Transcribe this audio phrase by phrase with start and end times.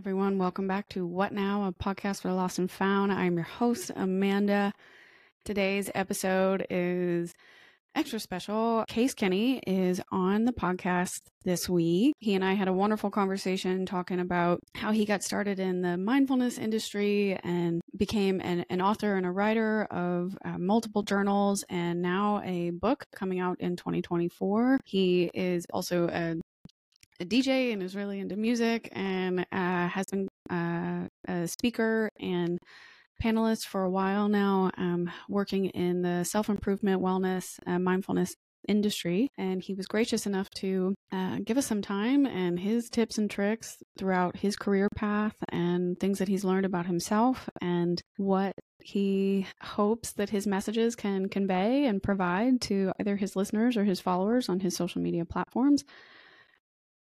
[0.00, 0.38] everyone.
[0.38, 3.12] Welcome back to What Now, a podcast for the lost and found.
[3.12, 4.72] I'm your host, Amanda.
[5.44, 7.34] Today's episode is
[7.94, 8.86] extra special.
[8.88, 12.14] Case Kenny is on the podcast this week.
[12.18, 15.98] He and I had a wonderful conversation talking about how he got started in the
[15.98, 22.00] mindfulness industry and became an, an author and a writer of uh, multiple journals and
[22.00, 24.80] now a book coming out in 2024.
[24.86, 26.36] He is also a
[27.20, 32.58] a DJ and is really into music and uh, has been uh, a speaker and
[33.22, 38.34] panelist for a while now, um, working in the self improvement, wellness, uh, mindfulness
[38.68, 39.28] industry.
[39.38, 43.30] And he was gracious enough to uh, give us some time and his tips and
[43.30, 49.46] tricks throughout his career path and things that he's learned about himself and what he
[49.62, 54.48] hopes that his messages can convey and provide to either his listeners or his followers
[54.48, 55.84] on his social media platforms.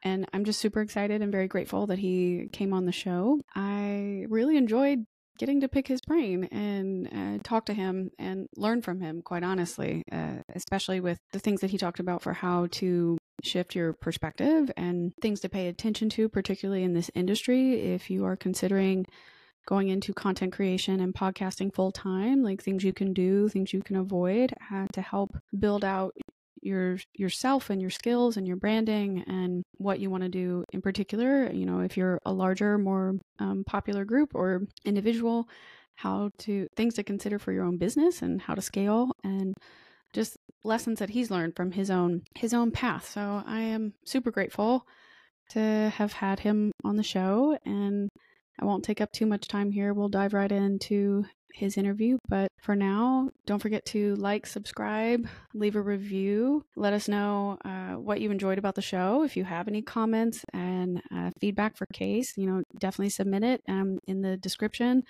[0.03, 3.41] And I'm just super excited and very grateful that he came on the show.
[3.55, 5.05] I really enjoyed
[5.39, 9.45] getting to pick his brain and uh, talk to him and learn from him, quite
[9.45, 13.93] honestly, uh, especially with the things that he talked about for how to shift your
[13.93, 17.81] perspective and things to pay attention to, particularly in this industry.
[17.95, 19.07] If you are considering
[19.67, 23.83] going into content creation and podcasting full time, like things you can do, things you
[23.83, 26.15] can avoid uh, to help build out
[26.62, 30.81] your yourself and your skills and your branding and what you want to do in
[30.81, 35.48] particular you know if you're a larger more um, popular group or individual
[35.97, 39.55] how to things to consider for your own business and how to scale and
[40.12, 44.31] just lessons that he's learned from his own his own path so i am super
[44.31, 44.86] grateful
[45.51, 45.61] to
[45.95, 48.09] have had him on the show and
[48.61, 49.95] I won't take up too much time here.
[49.95, 52.19] We'll dive right into his interview.
[52.29, 56.65] But for now, don't forget to like, subscribe, leave a review.
[56.77, 59.23] Let us know uh, what you enjoyed about the show.
[59.23, 63.63] If you have any comments and uh, feedback for Case, you know, definitely submit it
[63.69, 65.03] um, in the description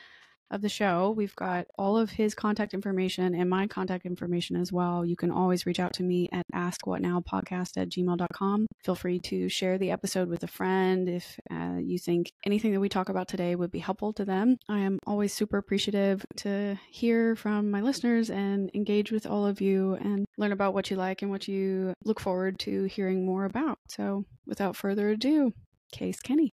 [0.50, 1.10] of the show.
[1.16, 5.04] We've got all of his contact information and my contact information as well.
[5.04, 8.66] You can always reach out to me at askwhatnowpodcast at gmail.com.
[8.84, 12.81] Feel free to share the episode with a friend if uh, you think anything that
[12.81, 14.56] we talk about today would be helpful to them.
[14.69, 19.60] I am always super appreciative to hear from my listeners and engage with all of
[19.60, 23.44] you and learn about what you like and what you look forward to hearing more
[23.44, 23.78] about.
[23.88, 25.53] So without further ado,
[25.92, 26.53] Case Kenny.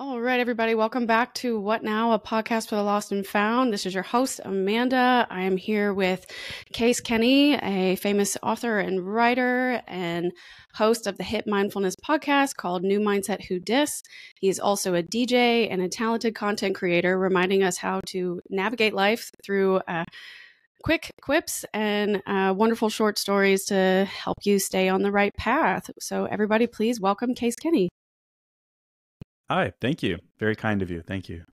[0.00, 3.72] All right, everybody, welcome back to What Now, a podcast for the lost and found.
[3.72, 5.26] This is your host, Amanda.
[5.28, 6.24] I am here with
[6.72, 10.30] Case Kenny, a famous author and writer and
[10.74, 14.04] host of the hit mindfulness podcast called New Mindset Who Dis.
[14.36, 18.94] He is also a DJ and a talented content creator, reminding us how to navigate
[18.94, 20.04] life through uh,
[20.84, 25.90] quick quips and uh, wonderful short stories to help you stay on the right path.
[25.98, 27.88] So, everybody, please welcome Case Kenny.
[29.50, 30.18] Hi, thank you.
[30.38, 31.02] Very kind of you.
[31.02, 31.44] Thank you.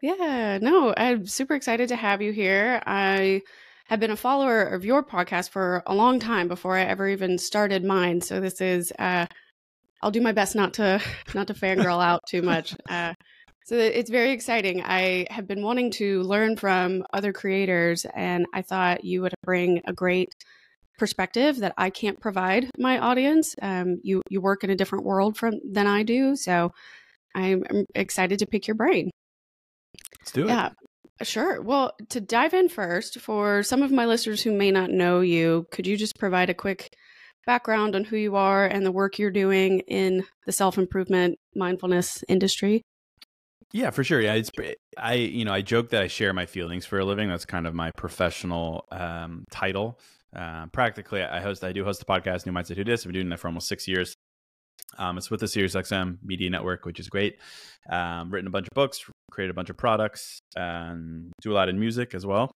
[0.00, 2.82] Yeah, no, I'm super excited to have you here.
[2.86, 3.42] I
[3.86, 7.36] have been a follower of your podcast for a long time before I ever even
[7.36, 8.20] started mine.
[8.20, 9.26] So this is uh
[10.02, 11.00] I'll do my best not to
[11.34, 12.74] not to fangirl out too much.
[12.88, 13.14] Uh
[13.64, 14.82] so it's very exciting.
[14.82, 19.80] I have been wanting to learn from other creators and I thought you would bring
[19.86, 20.34] a great
[20.98, 23.54] perspective that I can't provide my audience.
[23.62, 26.72] Um, you you work in a different world from than I do, so
[27.34, 29.10] I'm, excited to pick your brain.
[30.20, 30.48] Let's do it.
[30.48, 30.70] Yeah,
[31.22, 31.60] sure.
[31.60, 35.66] Well, to dive in first, for some of my listeners who may not know you,
[35.70, 36.94] could you just provide a quick
[37.46, 42.22] background on who you are and the work you're doing in the self improvement mindfulness
[42.28, 42.82] industry?
[43.72, 44.20] Yeah, for sure.
[44.20, 44.50] Yeah, it's
[44.98, 47.28] I you know I joke that I share my feelings for a living.
[47.28, 49.98] That's kind of my professional um, title.
[50.34, 53.00] Uh, practically, I host I do host the podcast New Mindset Who Dis.
[53.00, 54.14] I've been doing that for almost six years.
[54.98, 57.38] Um, it's with the SiriusXM Media Network, which is great.
[57.90, 61.68] Um, written a bunch of books, created a bunch of products, and do a lot
[61.68, 62.50] in music as well.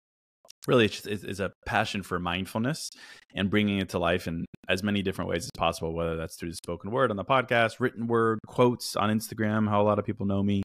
[0.67, 2.91] Really, it's, it's a passion for mindfulness
[3.35, 6.51] and bringing it to life in as many different ways as possible, whether that's through
[6.51, 10.05] the spoken word on the podcast, written word, quotes on Instagram, how a lot of
[10.05, 10.63] people know me.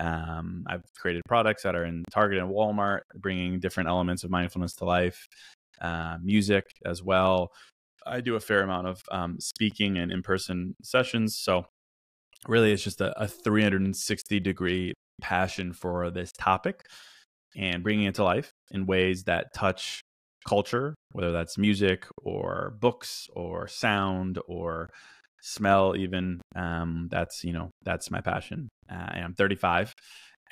[0.00, 4.74] Um, I've created products that are in Target and Walmart, bringing different elements of mindfulness
[4.76, 5.26] to life.
[5.80, 7.52] Uh, music as well.
[8.08, 11.36] I do a fair amount of um, speaking and in person sessions.
[11.38, 11.66] So,
[12.46, 16.86] really, it's just a, a 360 degree passion for this topic
[17.56, 20.00] and bringing it to life in ways that touch
[20.46, 24.88] culture, whether that's music or books or sound or
[25.40, 26.40] smell, even.
[26.54, 28.68] Um, that's, you know, that's my passion.
[28.90, 29.94] Uh, and I'm 35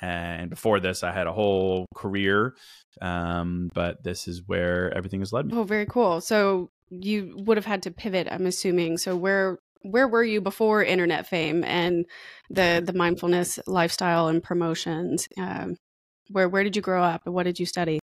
[0.00, 2.54] and before this i had a whole career
[3.02, 7.56] um, but this is where everything has led me oh very cool so you would
[7.56, 9.58] have had to pivot i'm assuming so where
[9.90, 12.06] where were you before internet fame and
[12.50, 15.28] the the mindfulness lifestyle and promotions?
[15.38, 15.76] Um,
[16.30, 17.22] where where did you grow up?
[17.26, 18.00] What did you study?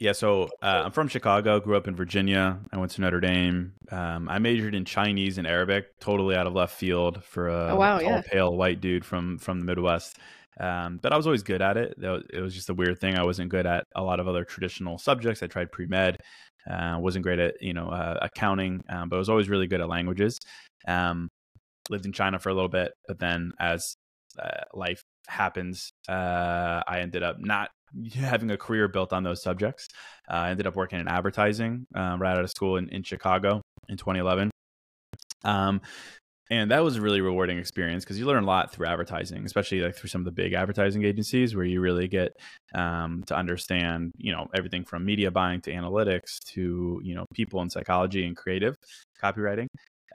[0.00, 1.58] Yeah, so uh, I'm from Chicago.
[1.58, 2.60] Grew up in Virginia.
[2.72, 3.72] I went to Notre Dame.
[3.90, 7.76] Um, I majored in Chinese and Arabic, totally out of left field for a oh,
[7.76, 8.22] wow, tall, yeah.
[8.24, 10.16] pale white dude from from the Midwest.
[10.60, 11.94] Um, but I was always good at it.
[12.00, 13.16] It was just a weird thing.
[13.16, 15.42] I wasn't good at a lot of other traditional subjects.
[15.42, 16.18] I tried pre med.
[16.68, 19.88] Uh, wasn't great at you know uh, accounting, um, but was always really good at
[19.88, 20.38] languages.
[20.86, 21.28] Um,
[21.90, 23.94] lived in China for a little bit, but then as
[24.38, 27.70] uh, life happens, uh, I ended up not
[28.14, 29.88] having a career built on those subjects.
[30.30, 33.62] Uh, I ended up working in advertising uh, right out of school in, in Chicago
[33.88, 34.50] in 2011.
[35.44, 35.80] Um,
[36.50, 39.80] and that was a really rewarding experience because you learn a lot through advertising especially
[39.80, 42.32] like through some of the big advertising agencies where you really get
[42.74, 47.60] um, to understand you know everything from media buying to analytics to you know people
[47.60, 48.74] and psychology and creative
[49.22, 49.66] copywriting.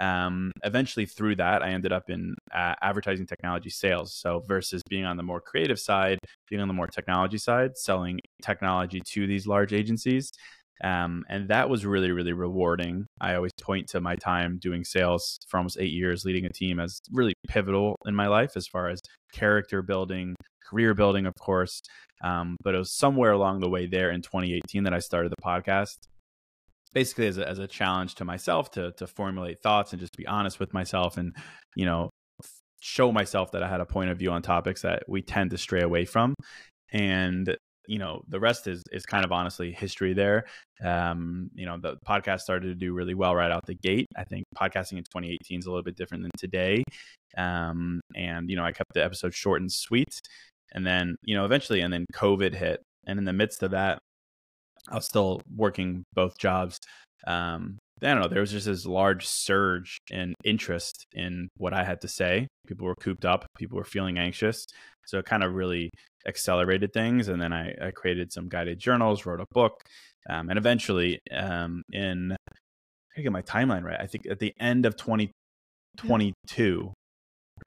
[0.02, 4.16] Um, eventually through that i ended up in uh, advertising technology sales.
[4.16, 6.18] So versus being on the more creative side
[6.50, 10.32] being on the more technology side selling technology to these large agencies
[10.84, 13.08] um, and that was really, really rewarding.
[13.22, 16.80] I always point to my time doing sales for almost eight years, leading a team
[16.80, 19.00] as really pivotal in my life as far as
[19.32, 20.36] character building,
[20.70, 21.82] career building, of course.
[22.22, 25.42] Um, but it was somewhere along the way there in 2018 that I started the
[25.42, 25.96] podcast.
[26.94, 30.28] Basically, as a, as a challenge to myself to to formulate thoughts and just be
[30.28, 31.36] honest with myself, and
[31.76, 32.10] you know,
[32.82, 35.58] show myself that I had a point of view on topics that we tend to
[35.58, 36.36] stray away from.
[36.92, 37.58] And
[37.88, 40.46] you know the rest is is kind of honestly history there.
[40.84, 44.08] Um you know the podcast started to do really well right out the gate.
[44.16, 46.84] I think podcasting in 2018 is a little bit different than today.
[47.38, 50.20] Um and you know i kept the episode short and sweet.
[50.74, 52.82] And then you know eventually and then covid hit.
[53.08, 54.00] And in the midst of that
[54.90, 56.80] i was still working both jobs.
[57.28, 58.28] Um I don't know.
[58.28, 62.48] There was just this large surge in interest in what I had to say.
[62.68, 63.46] People were cooped up.
[63.58, 64.66] People were feeling anxious.
[65.06, 65.90] So it kind of really
[66.28, 67.28] accelerated things.
[67.28, 69.82] And then I, I created some guided journals, wrote a book,
[70.30, 72.36] um, and eventually, um, in
[73.18, 74.00] I get my timeline right.
[74.00, 76.94] I think at the end of 2022 or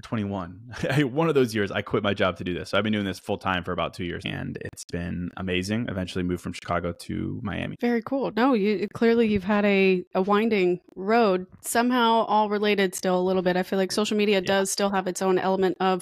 [0.03, 0.75] 21,
[1.13, 2.71] one of those years, I quit my job to do this.
[2.71, 5.87] So I've been doing this full time for about two years, and it's been amazing.
[5.89, 7.77] Eventually, moved from Chicago to Miami.
[7.81, 8.33] Very cool.
[8.37, 11.47] No, you clearly you've had a a winding road.
[11.63, 13.57] Somehow, all related still a little bit.
[13.57, 14.47] I feel like social media yeah.
[14.47, 16.01] does still have its own element of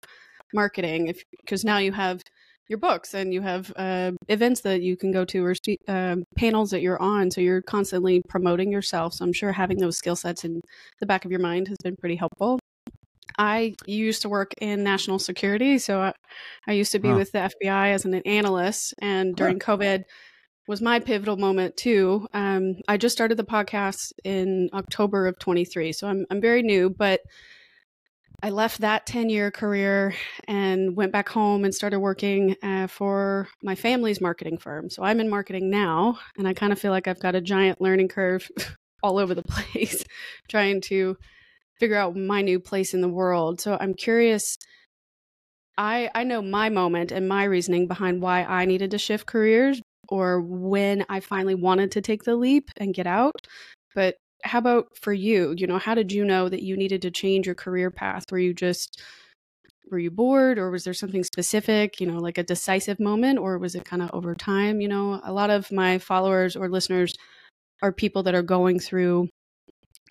[0.52, 2.23] marketing, if because now you have
[2.69, 5.55] your books and you have uh, events that you can go to or
[5.88, 7.31] uh, panels that you're on.
[7.31, 9.14] So you're constantly promoting yourself.
[9.14, 10.62] So I'm sure having those skill sets in
[11.00, 12.58] the back of your mind has been pretty helpful.
[13.39, 15.79] I used to work in national security.
[15.79, 16.13] So I,
[16.67, 17.17] I used to be huh.
[17.17, 18.95] with the FBI as an analyst.
[19.01, 19.77] And during huh.
[19.77, 20.05] COVID,
[20.67, 22.27] was my pivotal moment too.
[22.33, 26.91] Um, I just started the podcast in October of 23, so I'm I'm very new,
[26.91, 27.21] but
[28.43, 30.15] I left that 10 year career
[30.47, 34.91] and went back home and started working uh, for my family's marketing firm.
[34.91, 37.81] So I'm in marketing now, and I kind of feel like I've got a giant
[37.81, 38.51] learning curve
[39.03, 40.05] all over the place
[40.49, 41.17] trying to
[41.79, 43.61] figure out my new place in the world.
[43.61, 44.56] So I'm curious.
[45.76, 49.81] I, I know my moment and my reasoning behind why I needed to shift careers
[50.09, 53.35] or when I finally wanted to take the leap and get out.
[53.94, 55.55] But how about for you?
[55.56, 58.25] You know, how did you know that you needed to change your career path?
[58.31, 59.03] Were you just
[59.91, 63.58] were you bored or was there something specific, you know, like a decisive moment or
[63.58, 65.20] was it kind of over time, you know?
[65.25, 67.15] A lot of my followers or listeners
[67.82, 69.29] are people that are going through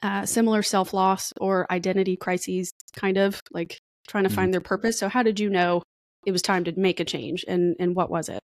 [0.04, 4.36] uh, similar self-loss or identity crises kind of like trying to mm-hmm.
[4.36, 5.00] find their purpose.
[5.00, 5.82] So how did you know
[6.26, 8.42] it was time to make a change and and what was it?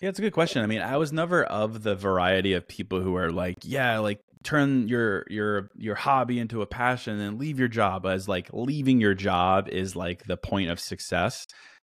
[0.00, 0.62] Yeah, it's a good question.
[0.62, 4.20] I mean, I was never of the variety of people who are like, yeah, like
[4.42, 9.00] turn your your your hobby into a passion and leave your job as like leaving
[9.00, 11.46] your job is like the point of success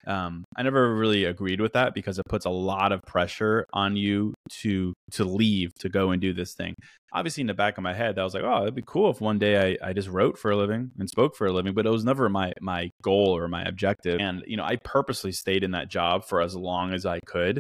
[0.08, 3.96] um, i never really agreed with that because it puts a lot of pressure on
[3.96, 6.74] you to to leave to go and do this thing
[7.14, 9.22] obviously in the back of my head i was like oh it'd be cool if
[9.22, 11.86] one day I, I just wrote for a living and spoke for a living but
[11.86, 15.64] it was never my my goal or my objective and you know i purposely stayed
[15.64, 17.60] in that job for as long as i could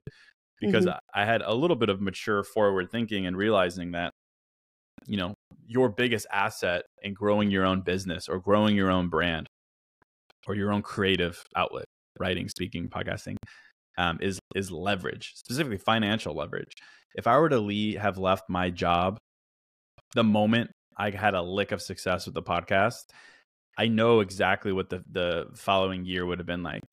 [0.63, 0.97] because mm-hmm.
[1.13, 4.11] I had a little bit of mature forward thinking and realizing that
[5.05, 5.33] you know
[5.67, 9.47] your biggest asset in growing your own business or growing your own brand
[10.47, 11.85] or your own creative outlet
[12.19, 13.35] writing speaking podcasting
[13.97, 16.73] um, is is leverage specifically financial leverage
[17.15, 19.17] if i were to leave, have left my job
[20.15, 23.03] the moment i had a lick of success with the podcast
[23.77, 26.83] i know exactly what the the following year would have been like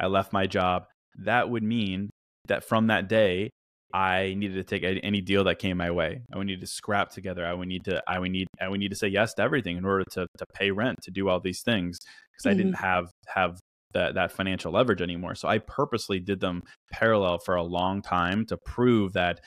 [0.00, 0.84] i left my job
[1.18, 2.10] that would mean
[2.46, 3.50] that from that day
[3.92, 6.22] I needed to take any deal that came my way.
[6.32, 7.44] I would need to scrap together.
[7.44, 9.76] I would need to I would need I would need to say yes to everything
[9.76, 12.48] in order to to pay rent, to do all these things because mm-hmm.
[12.48, 12.84] I didn't mm-hmm.
[12.84, 13.58] have have
[13.92, 15.34] that that financial leverage anymore.
[15.34, 19.40] So I purposely did them parallel for a long time to prove that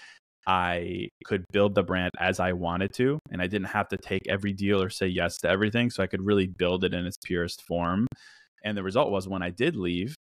[0.46, 4.28] I could build the brand as I wanted to and I didn't have to take
[4.28, 7.18] every deal or say yes to everything so I could really build it in its
[7.24, 8.08] purest form.
[8.64, 10.16] And the result was when I did leave,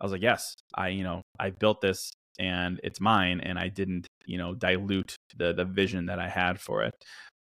[0.00, 3.68] I was like, yes, I, you know, I built this and it's mine and I
[3.68, 6.92] didn't, you know, dilute the the vision that I had for it.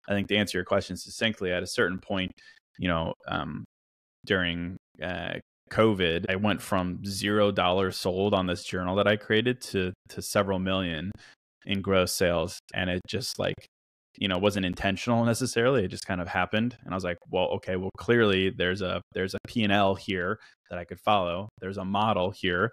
[0.08, 2.32] I think to answer your question succinctly, at a certain point,
[2.78, 3.64] you know, um,
[4.26, 5.34] during uh,
[5.70, 10.22] COVID, I went from zero dollars sold on this journal that I created to to
[10.22, 11.10] several million
[11.66, 13.54] in gross sales, and it just like
[14.18, 15.84] you know wasn't intentional necessarily.
[15.84, 16.76] It just kind of happened.
[16.84, 20.38] And i was like well okay well clearly there's a there's a p&l here
[20.70, 21.48] that i could follow.
[21.60, 22.72] There's a model here.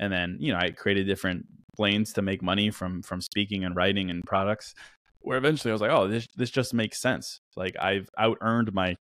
[0.00, 1.46] And then you know i created different
[1.78, 4.74] lanes to make money from from speaking and writing and products
[5.20, 7.40] where eventually i was like oh this this just makes sense.
[7.56, 8.96] Like i've out earned my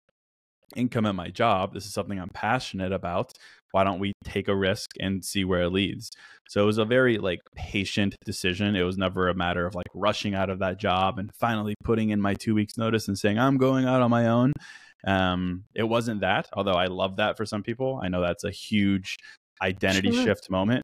[0.75, 3.33] income at my job this is something i'm passionate about
[3.75, 6.09] why don't we take a risk and see where it leads?
[6.47, 9.89] So it was a very like patient decision it was never a matter of like
[9.93, 13.37] rushing out of that job and finally putting in my two weeks notice and saying
[13.37, 14.53] i'm going out on my own.
[15.05, 18.49] Um, it wasn't that although i love that for some people i know that's a
[18.49, 19.17] huge
[19.61, 20.23] identity sure.
[20.23, 20.83] shift moment.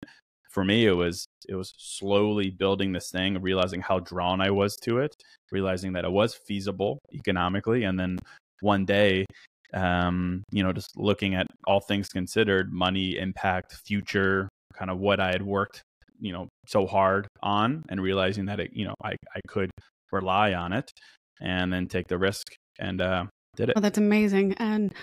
[0.50, 4.76] For me it was it was slowly building this thing realizing how drawn i was
[4.82, 5.16] to it
[5.50, 8.20] realizing that it was feasible economically and then
[8.60, 9.26] one day
[9.74, 15.20] um you know just looking at all things considered money impact future kind of what
[15.20, 15.82] i had worked
[16.20, 19.72] you know so hard on and realizing that it you know i, I could
[20.12, 20.92] rely on it
[21.40, 22.48] and then take the risk
[22.80, 23.26] and uh
[23.56, 24.94] did it oh, that's amazing and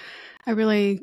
[0.46, 1.00] i really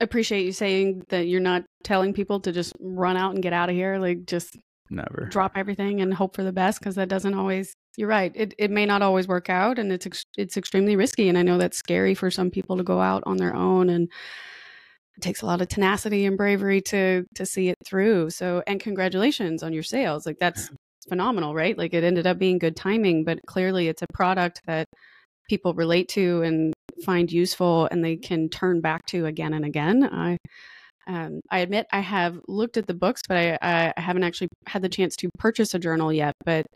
[0.00, 3.68] appreciate you saying that you're not telling people to just run out and get out
[3.68, 3.98] of here.
[3.98, 4.56] Like just
[4.90, 7.72] never drop everything and hope for the best because that doesn't always.
[7.98, 8.30] You're right.
[8.36, 11.28] It it may not always work out, and it's ex- it's extremely risky.
[11.28, 14.08] And I know that's scary for some people to go out on their own, and
[15.16, 18.30] it takes a lot of tenacity and bravery to to see it through.
[18.30, 20.26] So, and congratulations on your sales.
[20.26, 20.70] Like that's
[21.08, 21.76] phenomenal, right?
[21.76, 24.86] Like it ended up being good timing, but clearly it's a product that
[25.48, 26.72] people relate to and
[27.04, 30.04] find useful and they can turn back to again and again.
[30.04, 30.36] I
[31.08, 34.82] um, I admit I have looked at the books, but I, I haven't actually had
[34.82, 36.34] the chance to purchase a journal yet.
[36.44, 36.66] But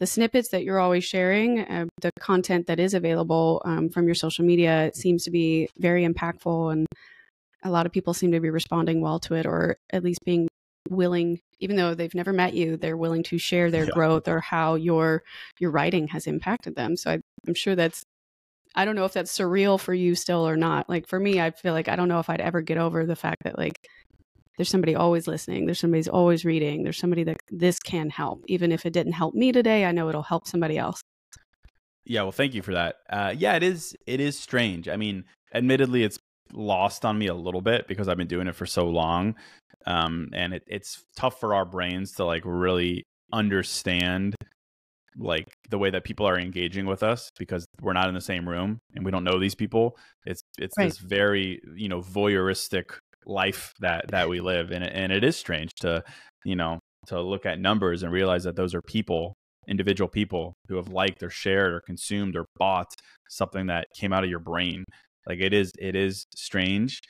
[0.00, 4.14] the snippets that you're always sharing, uh, the content that is available um, from your
[4.14, 6.86] social media, seems to be very impactful, and
[7.64, 10.48] a lot of people seem to be responding well to it, or at least being
[10.88, 13.90] willing even though they've never met you they're willing to share their yeah.
[13.90, 15.20] growth or how your
[15.58, 18.04] your writing has impacted them so I, i'm sure that's
[18.76, 20.88] I don't know if that's surreal for you still or not.
[20.88, 23.16] Like for me, I feel like I don't know if I'd ever get over the
[23.16, 23.88] fact that like
[24.56, 28.42] there's somebody always listening, there's somebody's always reading, there's somebody that this can help.
[28.46, 31.00] Even if it didn't help me today, I know it'll help somebody else.
[32.04, 32.96] Yeah, well, thank you for that.
[33.10, 33.96] Uh, yeah, it is.
[34.06, 34.88] It is strange.
[34.88, 36.18] I mean, admittedly, it's
[36.52, 39.34] lost on me a little bit because I've been doing it for so long,
[39.86, 44.36] um, and it, it's tough for our brains to like really understand
[45.18, 48.48] like the way that people are engaging with us because we're not in the same
[48.48, 49.96] room and we don't know these people
[50.26, 50.90] it's it's right.
[50.90, 55.72] this very you know voyeuristic life that that we live and and it is strange
[55.74, 56.02] to
[56.44, 59.34] you know to look at numbers and realize that those are people
[59.68, 62.92] individual people who have liked or shared or consumed or bought
[63.28, 64.84] something that came out of your brain.
[65.26, 67.00] Like it is it is strange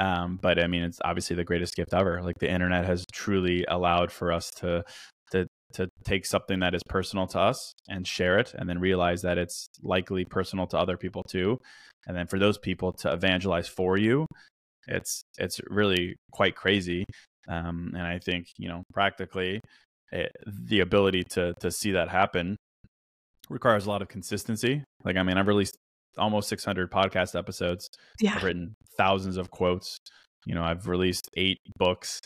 [0.00, 2.22] um, but i mean it's obviously the greatest gift ever.
[2.22, 4.84] Like the internet has truly allowed for us to
[5.32, 9.22] to to take something that is personal to us and share it and then realize
[9.22, 11.58] that it's likely personal to other people too.
[12.06, 14.26] And then for those people to evangelize for you
[14.88, 17.04] it's it's really quite crazy
[17.48, 19.60] um, and i think you know practically
[20.12, 22.56] it, eh, the ability to to see that happen
[23.50, 24.82] requires a lot of consistency.
[25.04, 25.76] Like i mean i've released
[26.16, 27.88] almost 600 podcast episodes.
[28.20, 28.34] Yeah.
[28.36, 29.98] i've written thousands of quotes.
[30.46, 32.20] You know i've released eight books.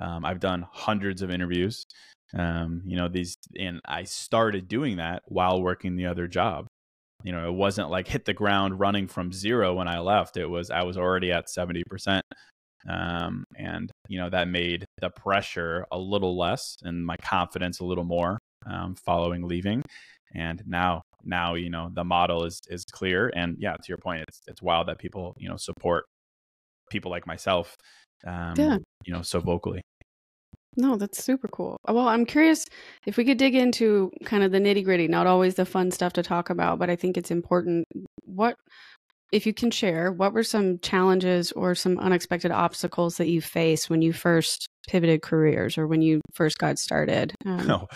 [0.00, 1.84] Um, i've done hundreds of interviews.
[2.34, 6.66] Um, you know, these, and I started doing that while working the other job.
[7.24, 10.36] You know, it wasn't like hit the ground running from zero when I left.
[10.36, 12.20] It was, I was already at 70%.
[12.88, 17.84] Um, and, you know, that made the pressure a little less and my confidence a
[17.84, 19.82] little more um, following leaving.
[20.34, 23.30] And now, now, you know, the model is, is clear.
[23.34, 26.04] And yeah, to your point, it's, it's wild that people, you know, support
[26.90, 27.76] people like myself,
[28.26, 28.78] um, yeah.
[29.04, 29.82] you know, so vocally.
[30.76, 31.76] No, that's super cool.
[31.86, 32.66] Well, I'm curious
[33.06, 36.14] if we could dig into kind of the nitty gritty, not always the fun stuff
[36.14, 37.86] to talk about, but I think it's important.
[38.24, 38.56] What,
[39.32, 43.90] if you can share, what were some challenges or some unexpected obstacles that you faced
[43.90, 47.34] when you first pivoted careers or when you first got started?
[47.44, 47.88] Um, no.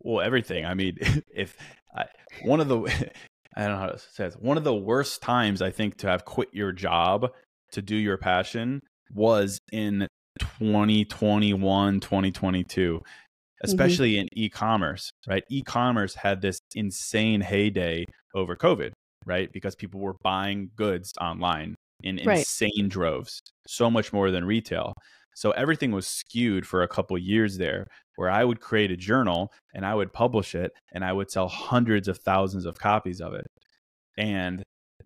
[0.00, 0.64] Well, everything.
[0.64, 0.96] I mean,
[1.34, 1.56] if
[1.94, 2.06] I,
[2.44, 2.82] one of the,
[3.56, 6.08] I don't know how to say this, one of the worst times I think to
[6.08, 7.30] have quit your job
[7.72, 8.80] to do your passion
[9.12, 10.06] was in
[10.38, 13.04] 2021, 2022, mm-hmm.
[13.64, 14.20] especially mm-hmm.
[14.22, 15.44] in e-commerce, right?
[15.50, 18.92] E-commerce had this insane heyday over COVID,
[19.24, 19.50] right?
[19.52, 22.38] Because people were buying goods online in right.
[22.38, 24.92] insane droves, so much more than retail.
[25.34, 29.52] So everything was skewed for a couple years there, where I would create a journal
[29.74, 33.34] and I would publish it and I would sell hundreds of thousands of copies of
[33.34, 33.46] it.
[34.16, 34.62] And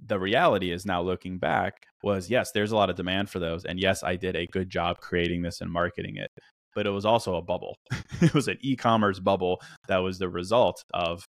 [0.07, 3.64] the reality is now looking back was yes, there's a lot of demand for those.
[3.64, 6.30] And yes, I did a good job creating this and marketing it,
[6.75, 7.76] but it was also a bubble.
[8.21, 11.25] it was an e commerce bubble that was the result of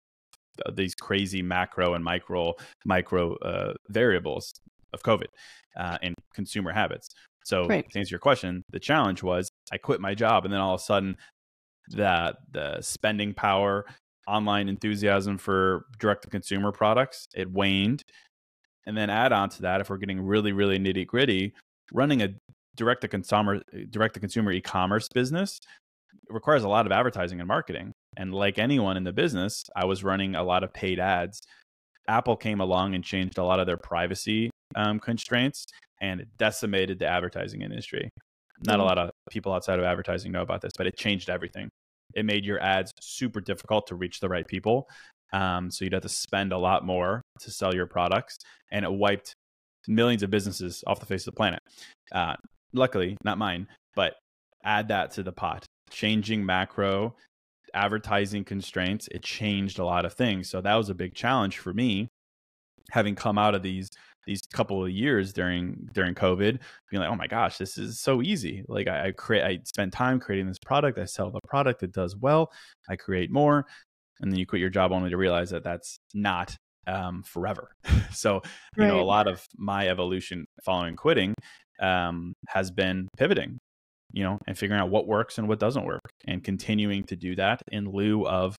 [0.72, 2.52] these crazy macro and micro
[2.84, 4.52] micro uh, variables
[4.92, 5.28] of COVID
[5.76, 7.08] uh, and consumer habits.
[7.44, 7.88] So right.
[7.88, 10.80] to answer your question, the challenge was I quit my job and then all of
[10.80, 11.16] a sudden
[11.88, 13.86] the the spending power,
[14.26, 18.02] online enthusiasm for direct to consumer products, it waned.
[18.88, 21.52] And then add on to that, if we're getting really, really nitty gritty,
[21.92, 22.30] running a
[22.74, 25.60] direct to consumer direct to consumer e-commerce business
[26.30, 27.92] requires a lot of advertising and marketing.
[28.16, 31.40] And like anyone in the business, I was running a lot of paid ads.
[32.08, 35.66] Apple came along and changed a lot of their privacy um, constraints
[36.00, 38.08] and it decimated the advertising industry.
[38.64, 38.80] Not mm-hmm.
[38.80, 41.68] a lot of people outside of advertising know about this, but it changed everything.
[42.14, 44.88] It made your ads super difficult to reach the right people.
[45.32, 48.38] Um, so you'd have to spend a lot more to sell your products,
[48.70, 49.34] and it wiped
[49.86, 51.60] millions of businesses off the face of the planet.
[52.12, 52.34] Uh,
[52.72, 54.14] luckily, not mine, but
[54.64, 55.64] add that to the pot.
[55.90, 57.14] Changing macro
[57.74, 60.48] advertising constraints, it changed a lot of things.
[60.48, 62.08] So that was a big challenge for me,
[62.90, 63.88] having come out of these
[64.26, 66.58] these couple of years during during COVID,
[66.90, 68.62] being like, oh my gosh, this is so easy.
[68.68, 70.98] Like I, I create, I spend time creating this product.
[70.98, 71.82] I sell the product.
[71.82, 72.52] It does well.
[72.90, 73.64] I create more,
[74.20, 76.56] and then you quit your job only to realize that that's not
[76.86, 77.70] um, forever.
[78.12, 78.40] so
[78.76, 78.88] you right.
[78.88, 81.34] know, a lot of my evolution following quitting
[81.80, 83.58] um, has been pivoting.
[84.14, 87.36] You know, and figuring out what works and what doesn't work, and continuing to do
[87.36, 88.56] that in lieu of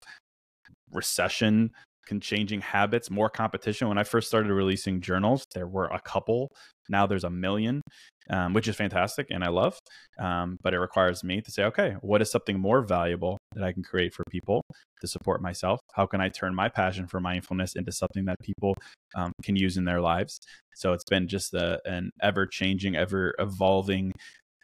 [0.91, 1.71] recession
[2.19, 3.87] changing habits, more competition.
[3.87, 6.51] When I first started releasing journals, there were a couple.
[6.89, 7.81] Now there's a million,
[8.29, 9.77] um, which is fantastic and I love.
[10.17, 13.71] Um, but it requires me to say, okay, what is something more valuable that I
[13.71, 14.61] can create for people
[15.01, 15.79] to support myself?
[15.93, 18.73] How can I turn my passion for mindfulness into something that people
[19.15, 20.39] um, can use in their lives?
[20.75, 24.11] So it's been just a, an ever changing, ever evolving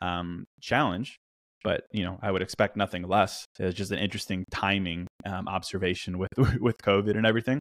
[0.01, 1.17] um, challenge
[1.65, 3.43] but you know I would expect nothing less.
[3.59, 6.29] It's just an interesting timing um, observation with
[6.61, 7.59] with COVID and everything.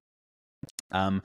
[0.93, 1.23] Um,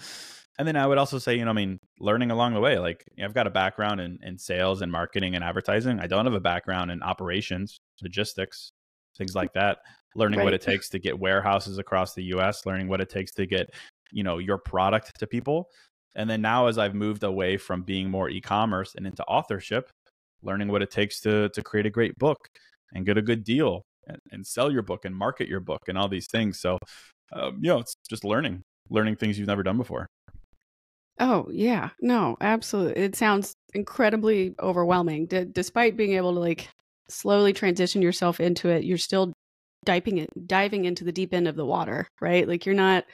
[0.57, 2.79] and then I would also say, you know, I mean, learning along the way.
[2.79, 5.99] Like I've got a background in, in sales and marketing and advertising.
[5.99, 8.71] I don't have a background in operations, logistics,
[9.17, 9.79] things like that.
[10.15, 10.45] Learning right.
[10.45, 13.69] what it takes to get warehouses across the U.S., learning what it takes to get
[14.11, 15.67] you know your product to people.
[16.15, 19.91] And then now, as I've moved away from being more e-commerce and into authorship,
[20.43, 22.37] learning what it takes to to create a great book
[22.93, 25.97] and get a good deal and, and sell your book and market your book and
[25.97, 26.59] all these things.
[26.59, 26.77] So,
[27.33, 30.07] um, you know, it's just learning, learning things you've never done before.
[31.19, 31.89] Oh, yeah.
[32.01, 33.01] No, absolutely.
[33.01, 35.25] It sounds incredibly overwhelming.
[35.25, 36.69] D- despite being able to like
[37.09, 39.33] slowly transition yourself into it, you're still
[39.85, 42.47] diving it, diving into the deep end of the water, right?
[42.47, 43.05] Like you're not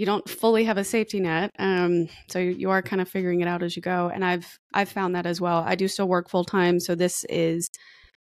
[0.00, 3.48] you don't fully have a safety net um, so you are kind of figuring it
[3.48, 6.28] out as you go and i've i've found that as well i do still work
[6.28, 7.68] full time so this is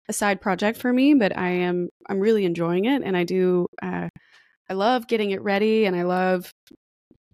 [0.09, 3.67] a side project for me, but I am I'm really enjoying it, and I do
[3.83, 4.09] uh,
[4.69, 6.51] I love getting it ready, and I love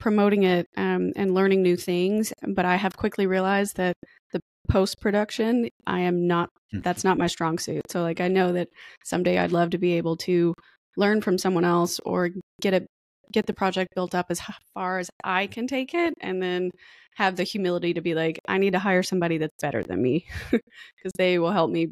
[0.01, 2.33] promoting it um, and learning new things.
[2.47, 3.95] But I have quickly realized that
[4.33, 6.81] the post production I am not hmm.
[6.81, 7.83] that's not my strong suit.
[7.91, 8.69] So like I know that
[9.05, 10.55] someday I'd love to be able to
[10.97, 12.31] learn from someone else or
[12.61, 12.87] get a
[13.35, 14.41] get the project built up as
[14.73, 16.71] far as I can take it and then
[17.17, 20.27] have the humility to be like I need to hire somebody that's better than me
[20.51, 21.89] because they will help me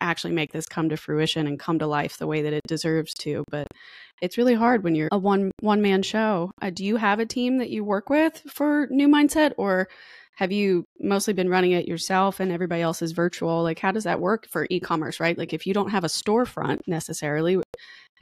[0.00, 3.14] actually make this come to fruition and come to life the way that it deserves
[3.14, 3.44] to.
[3.50, 3.68] But
[4.20, 6.50] it's really hard when you're a one one man show.
[6.60, 9.88] Uh, do you have a team that you work with for New Mindset, or
[10.36, 13.62] have you mostly been running it yourself and everybody else is virtual?
[13.62, 15.20] Like, how does that work for e-commerce?
[15.20, 15.36] Right?
[15.38, 17.58] Like, if you don't have a storefront necessarily,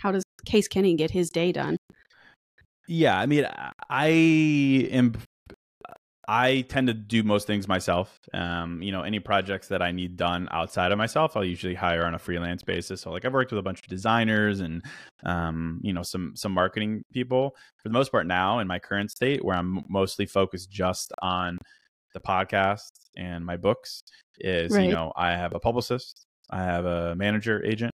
[0.00, 1.76] how does Case Kenny get his day done?
[2.88, 3.46] Yeah, I mean,
[3.88, 5.14] I am
[6.32, 8.16] I tend to do most things myself.
[8.32, 12.04] Um, you know, any projects that I need done outside of myself, I'll usually hire
[12.04, 13.00] on a freelance basis.
[13.00, 14.80] So, like, I've worked with a bunch of designers and,
[15.24, 17.56] um, you know, some some marketing people.
[17.82, 21.58] For the most part, now in my current state, where I'm mostly focused just on
[22.14, 24.00] the podcast and my books,
[24.38, 24.86] is right.
[24.86, 27.92] you know, I have a publicist, I have a manager agent,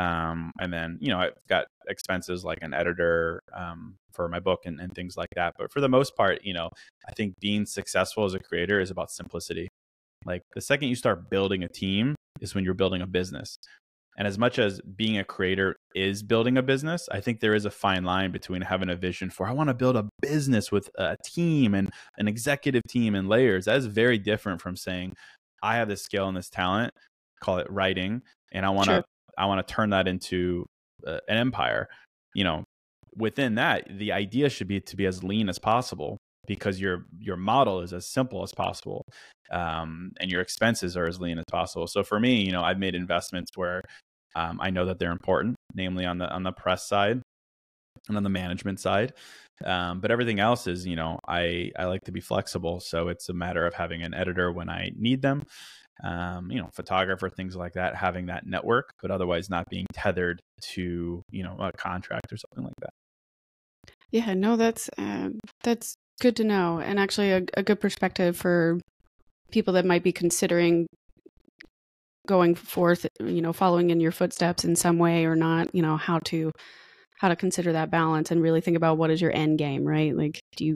[0.00, 4.60] Um, and then, you know, I've got expenses like an editor um, for my book
[4.64, 5.54] and, and things like that.
[5.58, 6.70] But for the most part, you know,
[7.06, 9.68] I think being successful as a creator is about simplicity.
[10.24, 13.58] Like the second you start building a team is when you're building a business.
[14.16, 17.64] And as much as being a creator is building a business, I think there is
[17.64, 20.90] a fine line between having a vision for I want to build a business with
[20.96, 23.66] a team and an executive team and layers.
[23.66, 25.14] That is very different from saying
[25.62, 26.92] I have this skill and this talent,
[27.40, 29.04] call it writing, and I want to sure.
[29.40, 30.66] I want to turn that into
[31.06, 31.88] uh, an empire.
[32.34, 32.64] You know,
[33.16, 37.36] within that, the idea should be to be as lean as possible because your your
[37.36, 39.04] model is as simple as possible
[39.52, 41.86] um, and your expenses are as lean as possible.
[41.86, 43.82] So for me you know i've made investments where
[44.34, 47.22] um, i know that they're important namely on the on the press side
[48.08, 49.12] and on the management side.
[49.64, 52.80] Um, but everything else is you know i i like to be flexible.
[52.80, 55.44] So it's a matter of having an editor when i need them
[56.04, 60.40] um, you know photographer things like that having that network but otherwise not being tethered
[60.60, 62.90] to you know a contract or something like that.
[64.10, 65.30] Yeah no that's uh,
[65.62, 68.78] that's good to know and actually a, a good perspective for
[69.50, 70.86] people that might be considering
[72.26, 75.96] going forth you know following in your footsteps in some way or not you know
[75.96, 76.52] how to
[77.20, 80.16] how to consider that balance and really think about what is your end game right?
[80.16, 80.74] Like do you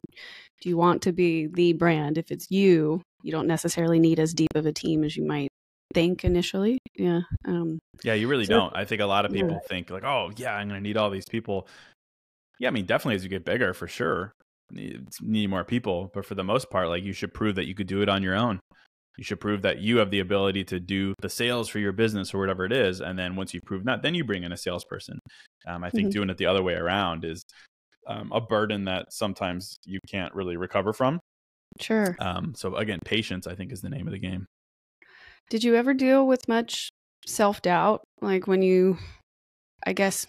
[0.65, 2.17] you want to be the brand.
[2.17, 5.49] If it's you you don't necessarily need as deep of a team as you might
[5.93, 6.77] think initially.
[6.95, 8.75] Yeah um yeah you really so, don't.
[8.75, 9.67] I think a lot of people yeah.
[9.67, 11.67] think like oh yeah i'm gonna need all these people.
[12.59, 14.31] Yeah i mean definitely as you get bigger for sure
[14.71, 17.75] need, need more people but for the most part like you should prove that you
[17.75, 18.59] could do it on your own.
[19.17, 22.33] You should prove that you have the ability to do the sales for your business
[22.33, 24.57] or whatever it is and then once you've proven that then you bring in a
[24.57, 25.19] salesperson.
[25.67, 26.17] Um, i think mm-hmm.
[26.17, 27.43] doing it the other way around is
[28.07, 31.19] um, a burden that sometimes you can't really recover from
[31.79, 34.45] sure um, so again patience i think is the name of the game
[35.49, 36.89] did you ever deal with much
[37.25, 38.97] self-doubt like when you
[39.85, 40.27] i guess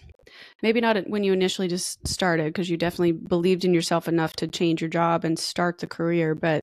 [0.61, 4.47] maybe not when you initially just started because you definitely believed in yourself enough to
[4.47, 6.61] change your job and start the career but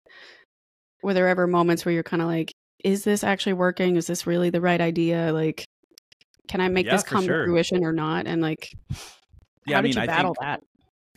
[1.05, 3.97] were there ever moments where you're kind of like, is this actually working?
[3.97, 5.33] Is this really the right idea?
[5.33, 5.65] Like,
[6.49, 7.41] can I make yeah, this come sure.
[7.41, 8.27] to fruition or not?
[8.27, 8.71] And like,
[9.67, 10.63] yeah, how I mean, did you battle that?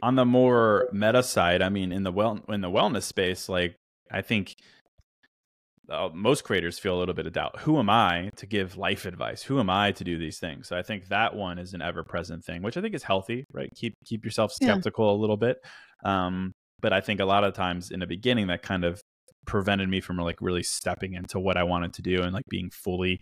[0.04, 3.76] On the more meta side, I mean, in the well in the wellness space, like
[4.12, 4.56] I think
[5.90, 7.60] uh, most creators feel a little bit of doubt.
[7.60, 9.42] Who am I to give life advice?
[9.42, 10.68] Who am I to do these things?
[10.68, 13.46] So I think that one is an ever present thing, which I think is healthy,
[13.54, 13.70] right?
[13.76, 15.12] Keep keep yourself skeptical yeah.
[15.12, 15.58] a little bit.
[16.04, 19.02] Um, but I think a lot of times in the beginning that kind of
[19.46, 22.70] prevented me from like really stepping into what I wanted to do and like being
[22.70, 23.20] fully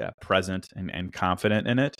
[0.00, 1.96] uh, present and, and confident in it.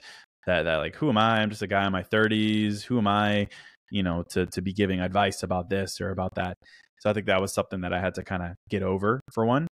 [0.46, 1.40] That, that like who am I?
[1.40, 2.83] I'm just a guy in my 30s.
[2.83, 3.48] Who am I?
[3.94, 6.57] You know, to to be giving advice about this or about that.
[7.00, 9.46] So I think that was something that I had to kind of get over for
[9.46, 9.68] one.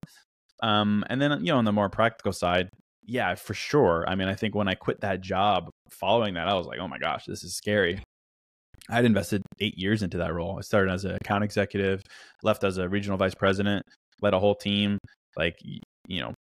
[0.62, 2.68] Um, and then you know, on the more practical side,
[3.04, 4.04] yeah, for sure.
[4.06, 6.88] I mean, I think when I quit that job, following that, I was like, oh
[6.88, 8.02] my gosh, this is scary.
[8.90, 10.56] I had invested eight years into that role.
[10.58, 12.02] I started as an account executive,
[12.42, 13.82] left as a regional vice president,
[14.20, 14.98] led a whole team.
[15.36, 15.56] Like,
[16.06, 16.32] you know,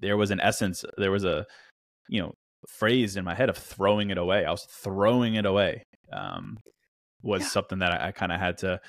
[0.00, 1.46] there was an essence, there was a,
[2.08, 2.32] you know,
[2.68, 4.44] phrase in my head of throwing it away.
[4.44, 5.82] I was throwing it away.
[6.12, 6.58] Um,
[7.22, 7.48] was yeah.
[7.48, 8.80] something that I, I kind of had to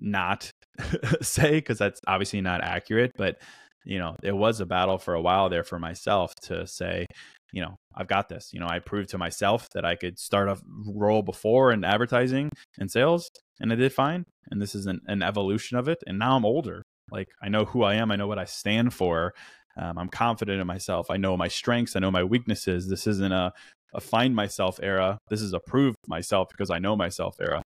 [0.00, 0.50] not
[1.22, 3.12] say because that's obviously not accurate.
[3.16, 3.40] But
[3.84, 7.06] you know, it was a battle for a while there for myself to say,
[7.52, 8.50] you know, I've got this.
[8.52, 12.50] You know, I proved to myself that I could start a role before in advertising
[12.78, 14.24] and sales, and I did fine.
[14.50, 15.98] And this is an, an evolution of it.
[16.06, 16.82] And now I'm older.
[17.10, 18.10] Like I know who I am.
[18.10, 19.32] I know what I stand for.
[19.76, 21.10] Um, I'm confident in myself.
[21.10, 21.96] I know my strengths.
[21.96, 22.88] I know my weaknesses.
[22.88, 23.52] This isn't a,
[23.94, 25.18] a find myself era.
[25.28, 27.62] This is a prove myself because I know myself era.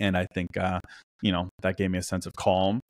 [0.00, 0.80] And I think, uh,
[1.22, 2.80] you know, that gave me a sense of calm.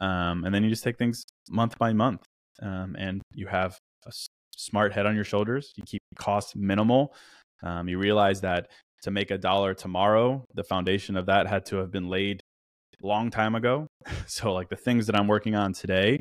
[0.00, 2.22] Um, and then you just take things month by month.
[2.62, 4.12] Um, and you have a
[4.56, 5.72] smart head on your shoulders.
[5.76, 7.14] You keep costs minimal.
[7.62, 8.68] Um, you realize that
[9.02, 12.40] to make a dollar tomorrow, the foundation of that had to have been laid
[13.02, 13.86] long time ago.
[14.26, 16.20] So, like the things that I'm working on today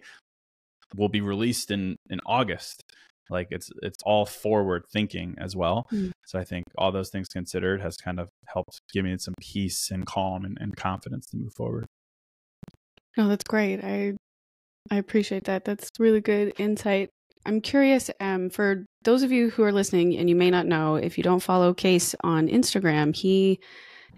[0.95, 2.83] will be released in in August.
[3.29, 5.87] Like it's it's all forward thinking as well.
[5.91, 6.11] Mm.
[6.25, 9.89] So I think all those things considered has kind of helped give me some peace
[9.91, 11.85] and calm and, and confidence to move forward.
[13.17, 13.83] No, that's great.
[13.83, 14.13] I
[14.91, 15.65] I appreciate that.
[15.65, 17.09] That's really good insight.
[17.45, 20.95] I'm curious um, for those of you who are listening and you may not know,
[20.95, 23.59] if you don't follow Case on Instagram, he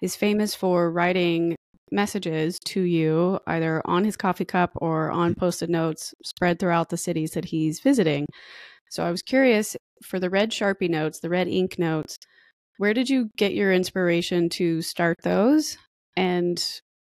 [0.02, 1.56] is famous for writing
[1.92, 6.98] messages to you either on his coffee cup or on post-it notes spread throughout the
[6.98, 8.26] cities that he's visiting.
[8.90, 12.18] So I was curious for the red Sharpie notes, the red ink notes,
[12.78, 15.78] where did you get your inspiration to start those?
[16.16, 16.64] And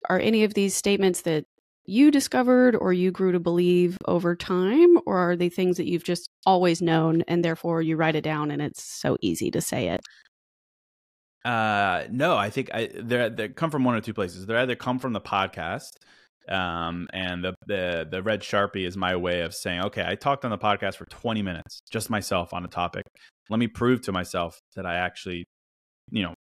[0.09, 1.45] are any of these statements that
[1.85, 6.05] you discovered or you grew to believe over time, or are they things that you've
[6.05, 9.89] just always known and therefore you write it down and it's so easy to say
[9.89, 10.01] it?
[11.45, 14.45] Uh, no, I think I they they come from one or two places.
[14.45, 15.93] They either come from the podcast,
[16.51, 20.45] um, and the the the red sharpie is my way of saying, okay, I talked
[20.45, 23.05] on the podcast for 20 minutes, just myself on a topic.
[23.51, 25.45] Let me prove to myself that I actually,
[26.11, 26.35] you know,